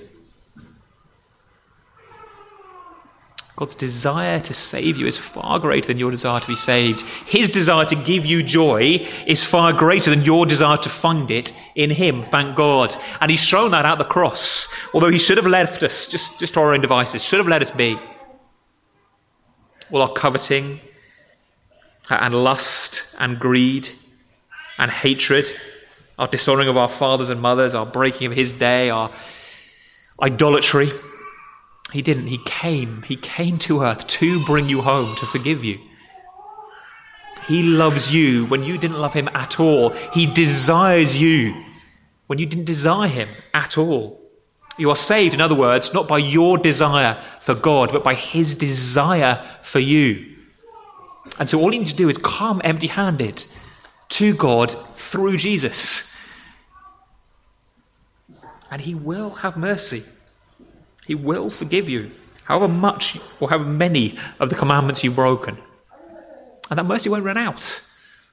God's 3.56 3.74
desire 3.74 4.38
to 4.38 4.54
save 4.54 4.98
you 4.98 5.06
is 5.08 5.16
far 5.16 5.58
greater 5.58 5.88
than 5.88 5.98
your 5.98 6.12
desire 6.12 6.38
to 6.38 6.46
be 6.46 6.54
saved. 6.54 7.00
His 7.00 7.50
desire 7.50 7.86
to 7.86 7.96
give 7.96 8.24
you 8.24 8.44
joy 8.44 9.04
is 9.26 9.42
far 9.42 9.72
greater 9.72 10.10
than 10.10 10.22
your 10.22 10.46
desire 10.46 10.76
to 10.76 10.88
find 10.88 11.28
it 11.32 11.52
in 11.74 11.90
Him, 11.90 12.22
thank 12.22 12.54
God. 12.54 12.94
And 13.20 13.32
He's 13.32 13.42
shown 13.42 13.72
that 13.72 13.84
at 13.84 13.98
the 13.98 14.04
cross, 14.04 14.72
although 14.94 15.10
He 15.10 15.18
should 15.18 15.38
have 15.38 15.46
left 15.46 15.82
us 15.82 16.06
just, 16.06 16.38
just 16.38 16.54
to 16.54 16.60
our 16.60 16.72
own 16.72 16.82
devices, 16.82 17.24
should 17.24 17.38
have 17.38 17.48
let 17.48 17.62
us 17.62 17.72
be. 17.72 17.98
All 19.90 20.02
our 20.02 20.12
coveting 20.12 20.80
and 22.10 22.34
lust 22.34 23.14
and 23.18 23.38
greed 23.38 23.88
and 24.78 24.90
hatred, 24.90 25.46
our 26.18 26.26
dishonoring 26.26 26.68
of 26.68 26.76
our 26.76 26.88
fathers 26.88 27.30
and 27.30 27.40
mothers, 27.40 27.74
our 27.74 27.86
breaking 27.86 28.28
of 28.28 28.32
His 28.32 28.52
day, 28.52 28.90
our 28.90 29.10
idolatry 30.22 30.90
he 31.92 32.02
didn't. 32.02 32.26
He 32.26 32.38
came. 32.38 33.02
He 33.02 33.16
came 33.16 33.58
to 33.60 33.82
earth 33.82 34.06
to 34.06 34.44
bring 34.44 34.68
you 34.68 34.82
home, 34.82 35.16
to 35.16 35.26
forgive 35.26 35.64
you. 35.64 35.78
He 37.46 37.62
loves 37.62 38.12
you 38.14 38.44
when 38.46 38.62
you 38.62 38.76
didn't 38.76 38.98
love 38.98 39.14
him 39.14 39.28
at 39.32 39.58
all. 39.58 39.90
He 40.12 40.26
desires 40.26 41.18
you 41.20 41.64
when 42.26 42.38
you 42.38 42.44
didn't 42.44 42.66
desire 42.66 43.08
him 43.08 43.28
at 43.54 43.78
all. 43.78 44.17
You 44.78 44.90
are 44.90 44.96
saved, 44.96 45.34
in 45.34 45.40
other 45.40 45.56
words, 45.56 45.92
not 45.92 46.06
by 46.06 46.18
your 46.18 46.56
desire 46.56 47.14
for 47.40 47.54
God, 47.54 47.90
but 47.92 48.04
by 48.04 48.14
his 48.14 48.54
desire 48.54 49.44
for 49.62 49.80
you. 49.80 50.36
And 51.38 51.48
so 51.48 51.60
all 51.60 51.72
you 51.72 51.80
need 51.80 51.88
to 51.88 51.96
do 51.96 52.08
is 52.08 52.16
come 52.16 52.60
empty 52.64 52.86
handed 52.86 53.44
to 54.10 54.34
God 54.34 54.70
through 54.70 55.36
Jesus. 55.36 56.16
And 58.70 58.82
he 58.82 58.94
will 58.94 59.30
have 59.30 59.56
mercy. 59.56 60.04
He 61.06 61.14
will 61.14 61.50
forgive 61.50 61.88
you, 61.88 62.10
however 62.44 62.68
much 62.68 63.18
or 63.40 63.48
however 63.48 63.64
many 63.64 64.18
of 64.38 64.50
the 64.50 64.56
commandments 64.56 65.02
you've 65.02 65.16
broken. 65.16 65.58
And 66.70 66.78
that 66.78 66.84
mercy 66.84 67.08
won't 67.08 67.24
run 67.24 67.38
out. 67.38 67.82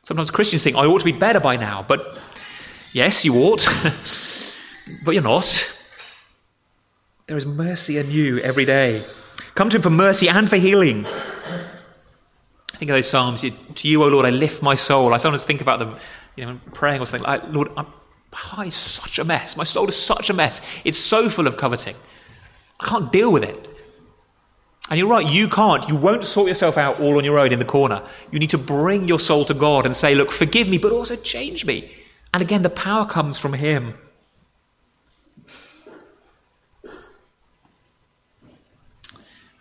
Sometimes 0.02 0.30
Christians 0.30 0.64
think, 0.64 0.76
I 0.76 0.86
ought 0.86 1.00
to 1.00 1.06
be 1.06 1.12
better 1.12 1.40
by 1.40 1.56
now. 1.56 1.84
But 1.88 2.18
yes, 2.92 3.26
you 3.26 3.36
ought, 3.36 3.66
but 5.06 5.12
you're 5.12 5.24
not. 5.24 5.75
There 7.28 7.38
is 7.38 7.46
mercy 7.46 7.98
anew 7.98 8.38
every 8.38 8.66
day. 8.66 9.04
Come 9.56 9.72
to 9.72 9.78
Him 9.78 9.82
for 9.82 9.90
mercy 9.90 10.30
and 10.30 10.48
for 10.48 10.58
healing. 10.58 11.08
I 11.08 12.78
think 12.78 12.92
of 12.92 12.96
those 12.96 13.10
Psalms. 13.10 13.42
To 13.42 13.88
you, 13.88 14.04
O 14.04 14.08
Lord, 14.08 14.28
I 14.28 14.30
lift 14.30 14.62
my 14.62 14.76
soul. 14.76 15.12
I 15.12 15.18
sometimes 15.18 15.44
think 15.44 15.60
about 15.60 15.80
them, 15.80 15.96
you 16.36 16.46
know, 16.46 16.60
praying 16.74 17.02
or 17.02 17.08
something 17.08 17.26
like, 17.26 17.42
Lord, 17.52 17.70
I'm, 17.76 17.88
my 18.32 18.38
heart 18.38 18.68
is 18.68 18.76
such 18.76 19.18
a 19.18 19.24
mess. 19.24 19.58
My 19.58 19.64
soul 19.64 19.88
is 19.88 19.96
such 19.96 20.30
a 20.30 20.34
mess. 20.34 20.62
It's 20.86 21.00
so 21.00 21.28
full 21.28 21.48
of 21.48 21.58
coveting. 21.58 21.96
I 22.80 22.86
can't 22.86 23.12
deal 23.12 23.32
with 23.32 23.44
it. 23.44 23.70
And 24.92 25.00
you're 25.00 25.10
right, 25.10 25.28
you 25.28 25.48
can't. 25.48 25.90
You 25.90 25.96
won't 25.96 26.28
sort 26.28 26.48
yourself 26.48 26.78
out 26.78 27.00
all 27.00 27.18
on 27.18 27.24
your 27.24 27.40
own 27.40 27.52
in 27.52 27.58
the 27.58 27.66
corner. 27.66 28.04
You 28.32 28.38
need 28.38 28.52
to 28.52 28.60
bring 28.60 29.08
your 29.08 29.20
soul 29.20 29.46
to 29.46 29.56
God 29.56 29.88
and 29.88 29.96
say, 29.96 30.14
Look, 30.14 30.32
forgive 30.32 30.68
me, 30.68 30.78
but 30.78 30.92
also 30.92 31.16
change 31.16 31.66
me. 31.66 31.92
And 32.36 32.44
again, 32.44 32.62
the 32.62 32.70
power 32.70 33.08
comes 33.08 33.40
from 33.40 33.54
Him. 33.54 33.96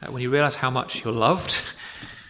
Uh, 0.04 0.10
when 0.12 0.22
you 0.22 0.30
realize 0.30 0.56
how 0.56 0.70
much 0.70 1.04
you're 1.04 1.12
loved, 1.12 1.62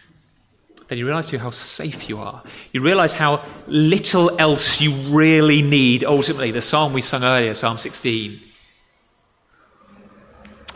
then 0.87 0.97
you 0.97 1.05
realize 1.05 1.27
too 1.27 1.37
how 1.37 1.49
safe 1.49 2.07
you 2.09 2.19
are. 2.19 2.43
You 2.71 2.81
realize 2.81 3.13
how 3.13 3.43
little 3.67 4.39
else 4.39 4.81
you 4.81 4.91
really 5.15 5.61
need. 5.61 6.03
Ultimately, 6.03 6.51
the 6.51 6.61
psalm 6.61 6.93
we 6.93 7.01
sung 7.01 7.23
earlier, 7.23 7.53
Psalm 7.53 7.77
16 7.77 8.39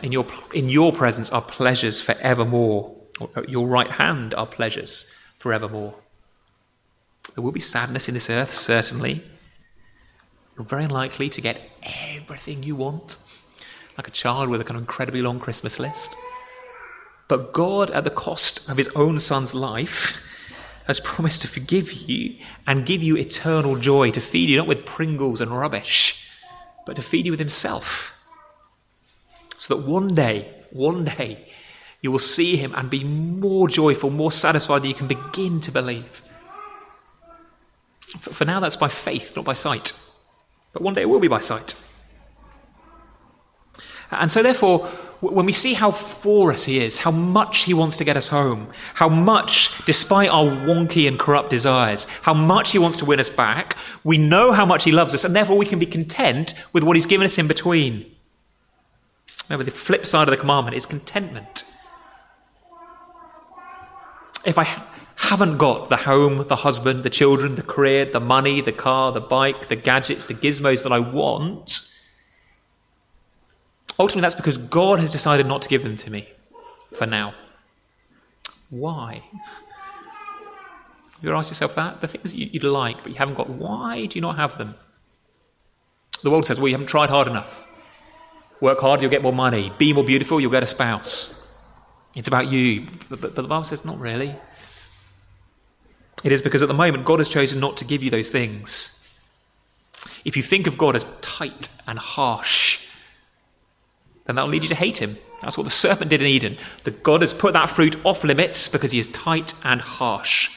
in 0.02 0.12
your, 0.12 0.26
in 0.54 0.68
your 0.68 0.92
presence 0.92 1.30
are 1.30 1.42
pleasures 1.42 2.00
forevermore. 2.00 2.96
Your 3.48 3.66
right 3.66 3.90
hand 3.90 4.34
are 4.34 4.46
pleasures 4.46 5.12
forevermore. 5.38 5.94
There 7.34 7.44
will 7.44 7.52
be 7.52 7.60
sadness 7.60 8.08
in 8.08 8.14
this 8.14 8.30
earth, 8.30 8.50
certainly. 8.50 9.22
You're 10.56 10.64
very 10.64 10.84
unlikely 10.84 11.28
to 11.30 11.40
get 11.40 11.70
everything 12.16 12.62
you 12.62 12.76
want, 12.76 13.16
like 13.96 14.08
a 14.08 14.10
child 14.10 14.48
with 14.48 14.60
a 14.60 14.64
kind 14.64 14.76
of 14.76 14.82
incredibly 14.82 15.20
long 15.20 15.38
Christmas 15.38 15.78
list. 15.78 16.16
But 17.30 17.52
God, 17.52 17.92
at 17.92 18.02
the 18.02 18.10
cost 18.10 18.68
of 18.68 18.76
his 18.76 18.88
own 18.88 19.20
son's 19.20 19.54
life, 19.54 20.20
has 20.88 20.98
promised 20.98 21.42
to 21.42 21.48
forgive 21.48 21.92
you 21.92 22.36
and 22.66 22.84
give 22.84 23.04
you 23.04 23.16
eternal 23.16 23.76
joy, 23.76 24.10
to 24.10 24.20
feed 24.20 24.50
you 24.50 24.56
not 24.56 24.66
with 24.66 24.84
Pringles 24.84 25.40
and 25.40 25.56
rubbish, 25.56 26.28
but 26.84 26.96
to 26.96 27.02
feed 27.02 27.26
you 27.26 27.30
with 27.32 27.38
himself 27.38 28.20
so 29.60 29.76
that 29.76 29.86
one 29.86 30.12
day, 30.12 30.50
one 30.70 31.04
day, 31.04 31.46
you 32.00 32.10
will 32.10 32.18
see 32.18 32.56
him 32.56 32.74
and 32.74 32.90
be 32.90 33.04
more 33.04 33.68
joyful, 33.68 34.10
more 34.10 34.32
satisfied 34.32 34.82
that 34.82 34.88
you 34.88 34.94
can 34.94 35.06
begin 35.06 35.60
to 35.60 35.70
believe. 35.70 36.22
For 38.18 38.44
now, 38.44 38.58
that's 38.58 38.74
by 38.74 38.88
faith, 38.88 39.36
not 39.36 39.44
by 39.44 39.52
sight. 39.52 39.92
But 40.72 40.82
one 40.82 40.94
day 40.94 41.02
it 41.02 41.08
will 41.08 41.20
be 41.20 41.28
by 41.28 41.38
sight. 41.38 41.79
And 44.10 44.30
so, 44.30 44.42
therefore, 44.42 44.88
when 45.20 45.44
we 45.46 45.52
see 45.52 45.74
how 45.74 45.90
for 45.90 46.50
us 46.50 46.64
he 46.64 46.82
is, 46.82 47.00
how 47.00 47.10
much 47.10 47.64
he 47.64 47.74
wants 47.74 47.98
to 47.98 48.04
get 48.04 48.16
us 48.16 48.28
home, 48.28 48.70
how 48.94 49.08
much, 49.08 49.84
despite 49.84 50.30
our 50.30 50.46
wonky 50.46 51.06
and 51.06 51.18
corrupt 51.18 51.50
desires, 51.50 52.04
how 52.22 52.34
much 52.34 52.72
he 52.72 52.78
wants 52.78 52.96
to 52.98 53.04
win 53.04 53.20
us 53.20 53.28
back, 53.28 53.76
we 54.02 54.16
know 54.16 54.52
how 54.52 54.64
much 54.64 54.84
he 54.84 54.92
loves 54.92 55.12
us, 55.14 55.24
and 55.24 55.36
therefore 55.36 55.58
we 55.58 55.66
can 55.66 55.78
be 55.78 55.86
content 55.86 56.54
with 56.72 56.82
what 56.82 56.96
he's 56.96 57.06
given 57.06 57.26
us 57.26 57.38
in 57.38 57.46
between. 57.46 58.10
Remember, 59.48 59.64
the 59.64 59.70
flip 59.70 60.06
side 60.06 60.26
of 60.26 60.30
the 60.30 60.38
commandment 60.38 60.76
is 60.76 60.86
contentment. 60.86 61.64
If 64.46 64.58
I 64.58 64.84
haven't 65.16 65.58
got 65.58 65.90
the 65.90 65.98
home, 65.98 66.48
the 66.48 66.56
husband, 66.56 67.02
the 67.02 67.10
children, 67.10 67.56
the 67.56 67.62
career, 67.62 68.06
the 68.06 68.20
money, 68.20 68.62
the 68.62 68.72
car, 68.72 69.12
the 69.12 69.20
bike, 69.20 69.68
the 69.68 69.76
gadgets, 69.76 70.26
the 70.26 70.34
gizmos 70.34 70.82
that 70.82 70.92
I 70.92 70.98
want, 70.98 71.89
ultimately 74.00 74.22
that's 74.22 74.34
because 74.34 74.56
God 74.56 74.98
has 74.98 75.10
decided 75.10 75.46
not 75.46 75.62
to 75.62 75.68
give 75.68 75.82
them 75.82 75.96
to 75.98 76.10
me 76.10 76.28
for 76.96 77.06
now. 77.06 77.34
Why? 78.70 79.22
Have 79.32 81.22
you 81.22 81.28
ever 81.28 81.36
asked 81.36 81.50
yourself 81.50 81.74
that? 81.74 82.00
The 82.00 82.08
things 82.08 82.32
that 82.32 82.38
you'd 82.38 82.64
like, 82.64 83.02
but 83.02 83.12
you 83.12 83.18
haven't 83.18 83.34
got, 83.34 83.50
why 83.50 84.06
do 84.06 84.16
you 84.16 84.22
not 84.22 84.36
have 84.36 84.56
them? 84.56 84.74
The 86.22 86.30
world 86.30 86.46
says, 86.46 86.58
well, 86.58 86.68
you 86.68 86.74
haven't 86.74 86.86
tried 86.86 87.10
hard 87.10 87.28
enough. 87.28 87.66
Work 88.60 88.80
hard, 88.80 89.00
you'll 89.00 89.10
get 89.10 89.22
more 89.22 89.32
money. 89.32 89.72
Be 89.78 89.92
more 89.92 90.04
beautiful, 90.04 90.40
you'll 90.40 90.50
get 90.50 90.62
a 90.62 90.66
spouse. 90.66 91.54
It's 92.14 92.28
about 92.28 92.48
you. 92.48 92.86
But, 93.08 93.20
but, 93.20 93.34
but 93.34 93.42
the 93.42 93.48
Bible 93.48 93.64
says, 93.64 93.84
not 93.84 93.98
really. 93.98 94.34
It 96.24 96.32
is 96.32 96.42
because 96.42 96.62
at 96.62 96.68
the 96.68 96.74
moment, 96.74 97.04
God 97.04 97.18
has 97.18 97.28
chosen 97.28 97.60
not 97.60 97.76
to 97.78 97.84
give 97.84 98.02
you 98.02 98.10
those 98.10 98.30
things. 98.30 98.96
If 100.24 100.36
you 100.36 100.42
think 100.42 100.66
of 100.66 100.76
God 100.76 100.96
as 100.96 101.04
tight 101.20 101.70
and 101.86 101.98
harsh, 101.98 102.86
then 104.30 104.36
that 104.36 104.44
will 104.44 104.52
lead 104.52 104.62
you 104.62 104.68
to 104.68 104.74
hate 104.76 104.98
him. 104.98 105.18
That's 105.42 105.58
what 105.58 105.64
the 105.64 105.70
serpent 105.70 106.10
did 106.10 106.22
in 106.22 106.28
Eden. 106.28 106.56
That 106.84 107.02
God 107.02 107.20
has 107.22 107.34
put 107.34 107.52
that 107.54 107.68
fruit 107.68 107.96
off 108.06 108.22
limits 108.22 108.68
because 108.68 108.92
he 108.92 109.00
is 109.00 109.08
tight 109.08 109.54
and 109.64 109.80
harsh. 109.80 110.50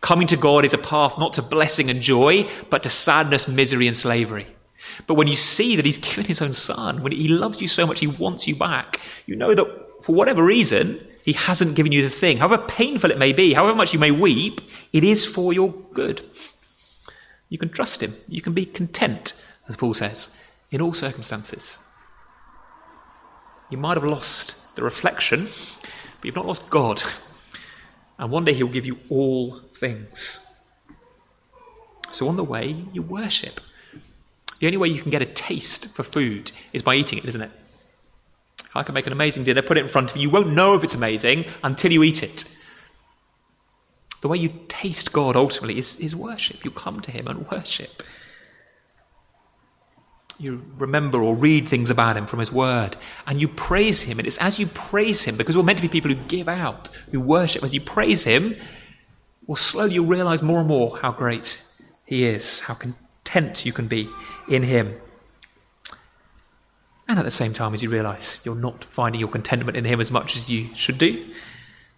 Coming 0.00 0.28
to 0.28 0.36
God 0.36 0.64
is 0.64 0.72
a 0.72 0.78
path 0.78 1.18
not 1.18 1.32
to 1.32 1.42
blessing 1.42 1.90
and 1.90 2.00
joy, 2.00 2.48
but 2.70 2.84
to 2.84 2.90
sadness, 2.90 3.48
misery, 3.48 3.88
and 3.88 3.96
slavery. 3.96 4.46
But 5.08 5.14
when 5.14 5.26
you 5.26 5.34
see 5.34 5.74
that 5.74 5.84
he's 5.84 5.98
given 5.98 6.26
his 6.26 6.40
own 6.40 6.52
son, 6.52 7.02
when 7.02 7.10
he 7.10 7.26
loves 7.26 7.60
you 7.60 7.66
so 7.66 7.84
much, 7.84 7.98
he 7.98 8.06
wants 8.06 8.46
you 8.46 8.54
back, 8.54 9.00
you 9.26 9.34
know 9.34 9.52
that 9.52 10.02
for 10.04 10.14
whatever 10.14 10.44
reason, 10.44 11.00
he 11.24 11.32
hasn't 11.32 11.74
given 11.74 11.90
you 11.90 12.00
this 12.00 12.20
thing. 12.20 12.36
However 12.36 12.62
painful 12.62 13.10
it 13.10 13.18
may 13.18 13.32
be, 13.32 13.52
however 13.54 13.74
much 13.74 13.92
you 13.92 13.98
may 13.98 14.12
weep, 14.12 14.60
it 14.92 15.02
is 15.02 15.26
for 15.26 15.52
your 15.52 15.72
good. 15.92 16.22
You 17.48 17.58
can 17.58 17.70
trust 17.70 18.00
him. 18.00 18.14
You 18.28 18.40
can 18.40 18.52
be 18.52 18.64
content, 18.64 19.44
as 19.68 19.76
Paul 19.76 19.94
says, 19.94 20.38
in 20.70 20.80
all 20.80 20.92
circumstances. 20.92 21.80
You 23.70 23.78
might 23.78 23.96
have 23.96 24.04
lost 24.04 24.74
the 24.76 24.82
reflection, 24.82 25.44
but 25.44 26.24
you've 26.24 26.36
not 26.36 26.46
lost 26.46 26.68
God. 26.70 27.02
And 28.18 28.30
one 28.30 28.44
day 28.44 28.54
he'll 28.54 28.68
give 28.68 28.86
you 28.86 28.98
all 29.08 29.60
things. 29.74 30.44
So 32.10 32.28
on 32.28 32.36
the 32.36 32.44
way, 32.44 32.84
you 32.92 33.02
worship. 33.02 33.60
The 34.60 34.66
only 34.66 34.78
way 34.78 34.88
you 34.88 35.02
can 35.02 35.10
get 35.10 35.22
a 35.22 35.26
taste 35.26 35.94
for 35.94 36.02
food 36.02 36.50
is 36.72 36.82
by 36.82 36.94
eating 36.94 37.18
it, 37.18 37.24
isn't 37.26 37.42
it? 37.42 37.50
I 38.74 38.82
can 38.82 38.94
make 38.94 39.06
an 39.06 39.12
amazing 39.12 39.44
dinner, 39.44 39.62
put 39.62 39.78
it 39.78 39.82
in 39.82 39.88
front 39.88 40.10
of 40.10 40.16
you. 40.16 40.22
You 40.22 40.30
won't 40.30 40.52
know 40.52 40.74
if 40.74 40.82
it's 40.84 40.94
amazing 40.94 41.44
until 41.62 41.92
you 41.92 42.02
eat 42.02 42.22
it. 42.22 42.56
The 44.20 44.28
way 44.28 44.38
you 44.38 44.52
taste 44.68 45.12
God 45.12 45.36
ultimately 45.36 45.78
is, 45.78 45.98
is 46.00 46.16
worship. 46.16 46.64
You 46.64 46.70
come 46.70 47.00
to 47.02 47.10
Him 47.10 47.28
and 47.28 47.48
worship. 47.50 48.02
You 50.38 50.64
remember 50.76 51.22
or 51.22 51.34
read 51.34 51.68
things 51.68 51.90
about 51.90 52.16
Him 52.16 52.26
from 52.26 52.38
His 52.38 52.52
Word, 52.52 52.96
and 53.26 53.40
you 53.40 53.48
praise 53.48 54.02
Him. 54.02 54.18
And 54.18 54.26
it's 54.26 54.38
as 54.38 54.58
you 54.58 54.68
praise 54.68 55.24
Him, 55.24 55.36
because 55.36 55.56
we're 55.56 55.64
meant 55.64 55.78
to 55.78 55.82
be 55.82 55.88
people 55.88 56.12
who 56.12 56.22
give 56.28 56.48
out, 56.48 56.88
who 57.10 57.20
worship, 57.20 57.64
as 57.64 57.74
you 57.74 57.80
praise 57.80 58.24
Him, 58.24 58.56
well, 59.46 59.56
slowly 59.56 59.94
you'll 59.94 60.06
realize 60.06 60.42
more 60.42 60.60
and 60.60 60.68
more 60.68 60.98
how 60.98 61.10
great 61.10 61.64
He 62.04 62.24
is, 62.24 62.60
how 62.60 62.74
content 62.74 63.66
you 63.66 63.72
can 63.72 63.88
be 63.88 64.08
in 64.48 64.62
Him. 64.62 64.94
And 67.08 67.18
at 67.18 67.24
the 67.24 67.30
same 67.30 67.54
time, 67.54 67.74
as 67.74 67.82
you 67.82 67.90
realize 67.90 68.40
you're 68.44 68.54
not 68.54 68.84
finding 68.84 69.18
your 69.18 69.30
contentment 69.30 69.76
in 69.76 69.86
Him 69.86 70.00
as 70.00 70.10
much 70.10 70.36
as 70.36 70.48
you 70.48 70.68
should 70.74 70.98
do, 70.98 71.26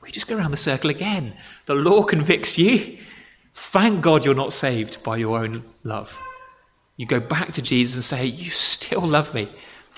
we 0.00 0.10
just 0.10 0.28
go 0.28 0.36
around 0.36 0.52
the 0.52 0.56
circle 0.56 0.88
again. 0.88 1.34
The 1.66 1.74
law 1.74 2.04
convicts 2.04 2.58
you. 2.58 2.96
Thank 3.52 4.00
God 4.00 4.24
you're 4.24 4.34
not 4.34 4.52
saved 4.52 5.02
by 5.02 5.16
your 5.18 5.38
own 5.38 5.64
love. 5.82 6.16
You 7.00 7.06
go 7.06 7.18
back 7.18 7.52
to 7.52 7.62
Jesus 7.62 7.94
and 7.94 8.04
say, 8.04 8.26
You 8.26 8.50
still 8.50 9.00
love 9.00 9.32
me. 9.32 9.48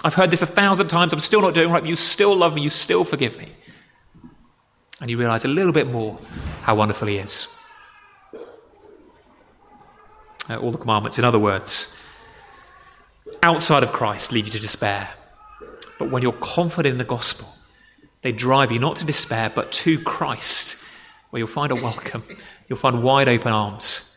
I've 0.04 0.14
heard 0.14 0.30
this 0.30 0.40
a 0.40 0.46
thousand 0.46 0.86
times. 0.86 1.12
I'm 1.12 1.18
still 1.18 1.40
not 1.40 1.52
doing 1.52 1.68
right, 1.68 1.82
but 1.82 1.88
you 1.88 1.96
still 1.96 2.32
love 2.36 2.54
me. 2.54 2.62
You 2.62 2.68
still 2.68 3.02
forgive 3.02 3.36
me. 3.36 3.48
And 5.00 5.10
you 5.10 5.18
realize 5.18 5.44
a 5.44 5.48
little 5.48 5.72
bit 5.72 5.88
more 5.88 6.16
how 6.62 6.76
wonderful 6.76 7.08
He 7.08 7.16
is. 7.16 7.58
Uh, 10.48 10.58
all 10.58 10.70
the 10.70 10.78
commandments, 10.78 11.18
in 11.18 11.24
other 11.24 11.40
words, 11.40 12.00
outside 13.42 13.82
of 13.82 13.90
Christ 13.90 14.30
lead 14.30 14.44
you 14.44 14.52
to 14.52 14.60
despair. 14.60 15.08
But 15.98 16.12
when 16.12 16.22
you're 16.22 16.30
confident 16.34 16.92
in 16.92 16.98
the 16.98 17.04
gospel, 17.04 17.48
they 18.20 18.30
drive 18.30 18.70
you 18.70 18.78
not 18.78 18.94
to 18.98 19.04
despair, 19.04 19.50
but 19.52 19.72
to 19.72 19.98
Christ, 19.98 20.86
where 21.30 21.38
you'll 21.38 21.48
find 21.48 21.72
a 21.72 21.74
welcome. 21.74 22.22
You'll 22.68 22.78
find 22.78 23.02
wide 23.02 23.26
open 23.26 23.52
arms. 23.52 24.11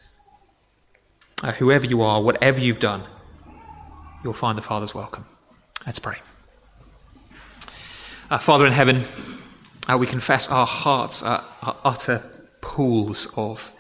Uh, 1.44 1.52
whoever 1.54 1.86
you 1.86 2.02
are, 2.02 2.22
whatever 2.22 2.60
you've 2.60 2.80
done, 2.80 3.04
you'll 4.24 4.34
find 4.34 4.58
the 4.58 4.62
Father's 4.62 4.96
welcome. 4.96 5.26
Let's 5.86 6.00
pray. 6.00 6.18
Uh, 8.30 8.38
Father 8.38 8.66
in 8.66 8.74
heaven, 8.74 9.04
uh, 9.88 9.98
we 9.98 10.08
confess 10.08 10.50
our 10.50 10.66
hearts 10.66 11.22
are, 11.22 11.44
are 11.62 11.78
utter 11.84 12.24
pools 12.62 13.32
of 13.38 13.72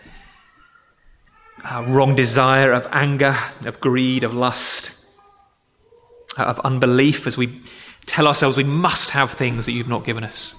uh, 1.63 1.83
wrong 1.87 2.15
desire, 2.15 2.71
of 2.71 2.87
anger, 2.91 3.35
of 3.65 3.79
greed, 3.79 4.23
of 4.23 4.33
lust, 4.33 5.09
uh, 6.37 6.43
of 6.43 6.59
unbelief 6.59 7.25
as 7.25 7.37
we 7.37 7.61
tell 8.05 8.27
ourselves 8.27 8.55
we 8.55 8.63
must 8.63 9.11
have 9.11 9.31
things 9.31 9.65
that 9.65 9.71
you've 9.71 9.87
not 9.87 10.05
given 10.05 10.23
us. 10.23 10.55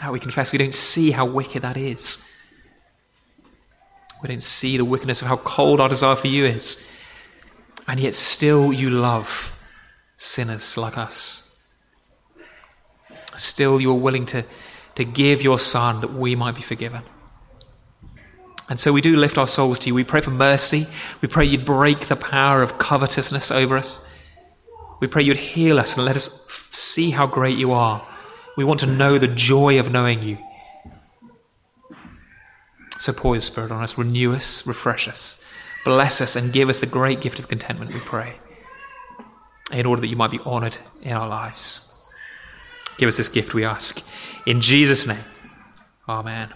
How 0.00 0.12
we 0.12 0.18
confess 0.18 0.50
we 0.50 0.58
don't 0.58 0.74
see 0.74 1.12
how 1.12 1.26
wicked 1.26 1.62
that 1.62 1.76
is. 1.76 2.24
We 4.22 4.28
don't 4.28 4.42
see 4.42 4.76
the 4.76 4.84
wickedness 4.84 5.22
of 5.22 5.28
how 5.28 5.36
cold 5.36 5.80
our 5.80 5.88
desire 5.88 6.16
for 6.16 6.26
you 6.26 6.44
is. 6.44 6.90
And 7.86 8.00
yet, 8.00 8.14
still, 8.14 8.72
you 8.72 8.90
love 8.90 9.58
sinners 10.16 10.76
like 10.76 10.98
us. 10.98 11.56
Still, 13.36 13.80
you 13.80 13.92
are 13.92 13.98
willing 13.98 14.26
to, 14.26 14.44
to 14.96 15.04
give 15.04 15.42
your 15.42 15.58
Son 15.58 16.00
that 16.00 16.12
we 16.12 16.34
might 16.34 16.54
be 16.54 16.62
forgiven. 16.62 17.02
And 18.68 18.78
so 18.78 18.92
we 18.92 19.00
do 19.00 19.16
lift 19.16 19.38
our 19.38 19.46
souls 19.46 19.78
to 19.80 19.88
you. 19.88 19.94
We 19.94 20.04
pray 20.04 20.20
for 20.20 20.30
mercy. 20.30 20.86
We 21.22 21.28
pray 21.28 21.44
you'd 21.44 21.64
break 21.64 22.06
the 22.06 22.16
power 22.16 22.62
of 22.62 22.78
covetousness 22.78 23.50
over 23.50 23.78
us. 23.78 24.06
We 25.00 25.06
pray 25.06 25.22
you'd 25.22 25.36
heal 25.36 25.78
us 25.78 25.96
and 25.96 26.04
let 26.04 26.16
us 26.16 26.44
see 26.50 27.10
how 27.10 27.26
great 27.26 27.56
you 27.56 27.72
are. 27.72 28.06
We 28.56 28.64
want 28.64 28.80
to 28.80 28.86
know 28.86 29.16
the 29.16 29.28
joy 29.28 29.78
of 29.78 29.90
knowing 29.90 30.22
you. 30.22 30.38
So 32.98 33.12
pour 33.12 33.34
your 33.34 33.40
Spirit 33.40 33.70
on 33.70 33.82
us, 33.82 33.96
renew 33.96 34.34
us, 34.34 34.66
refresh 34.66 35.08
us, 35.08 35.42
bless 35.84 36.20
us, 36.20 36.36
and 36.36 36.52
give 36.52 36.68
us 36.68 36.80
the 36.80 36.86
great 36.86 37.20
gift 37.20 37.38
of 37.38 37.48
contentment, 37.48 37.94
we 37.94 38.00
pray, 38.00 38.34
in 39.72 39.86
order 39.86 40.00
that 40.00 40.08
you 40.08 40.16
might 40.16 40.30
be 40.30 40.40
honoured 40.40 40.78
in 41.02 41.12
our 41.12 41.28
lives. 41.28 41.92
Give 42.96 43.06
us 43.06 43.16
this 43.16 43.28
gift, 43.28 43.54
we 43.54 43.64
ask. 43.64 44.04
In 44.46 44.60
Jesus' 44.60 45.06
name, 45.06 45.24
Amen. 46.08 46.48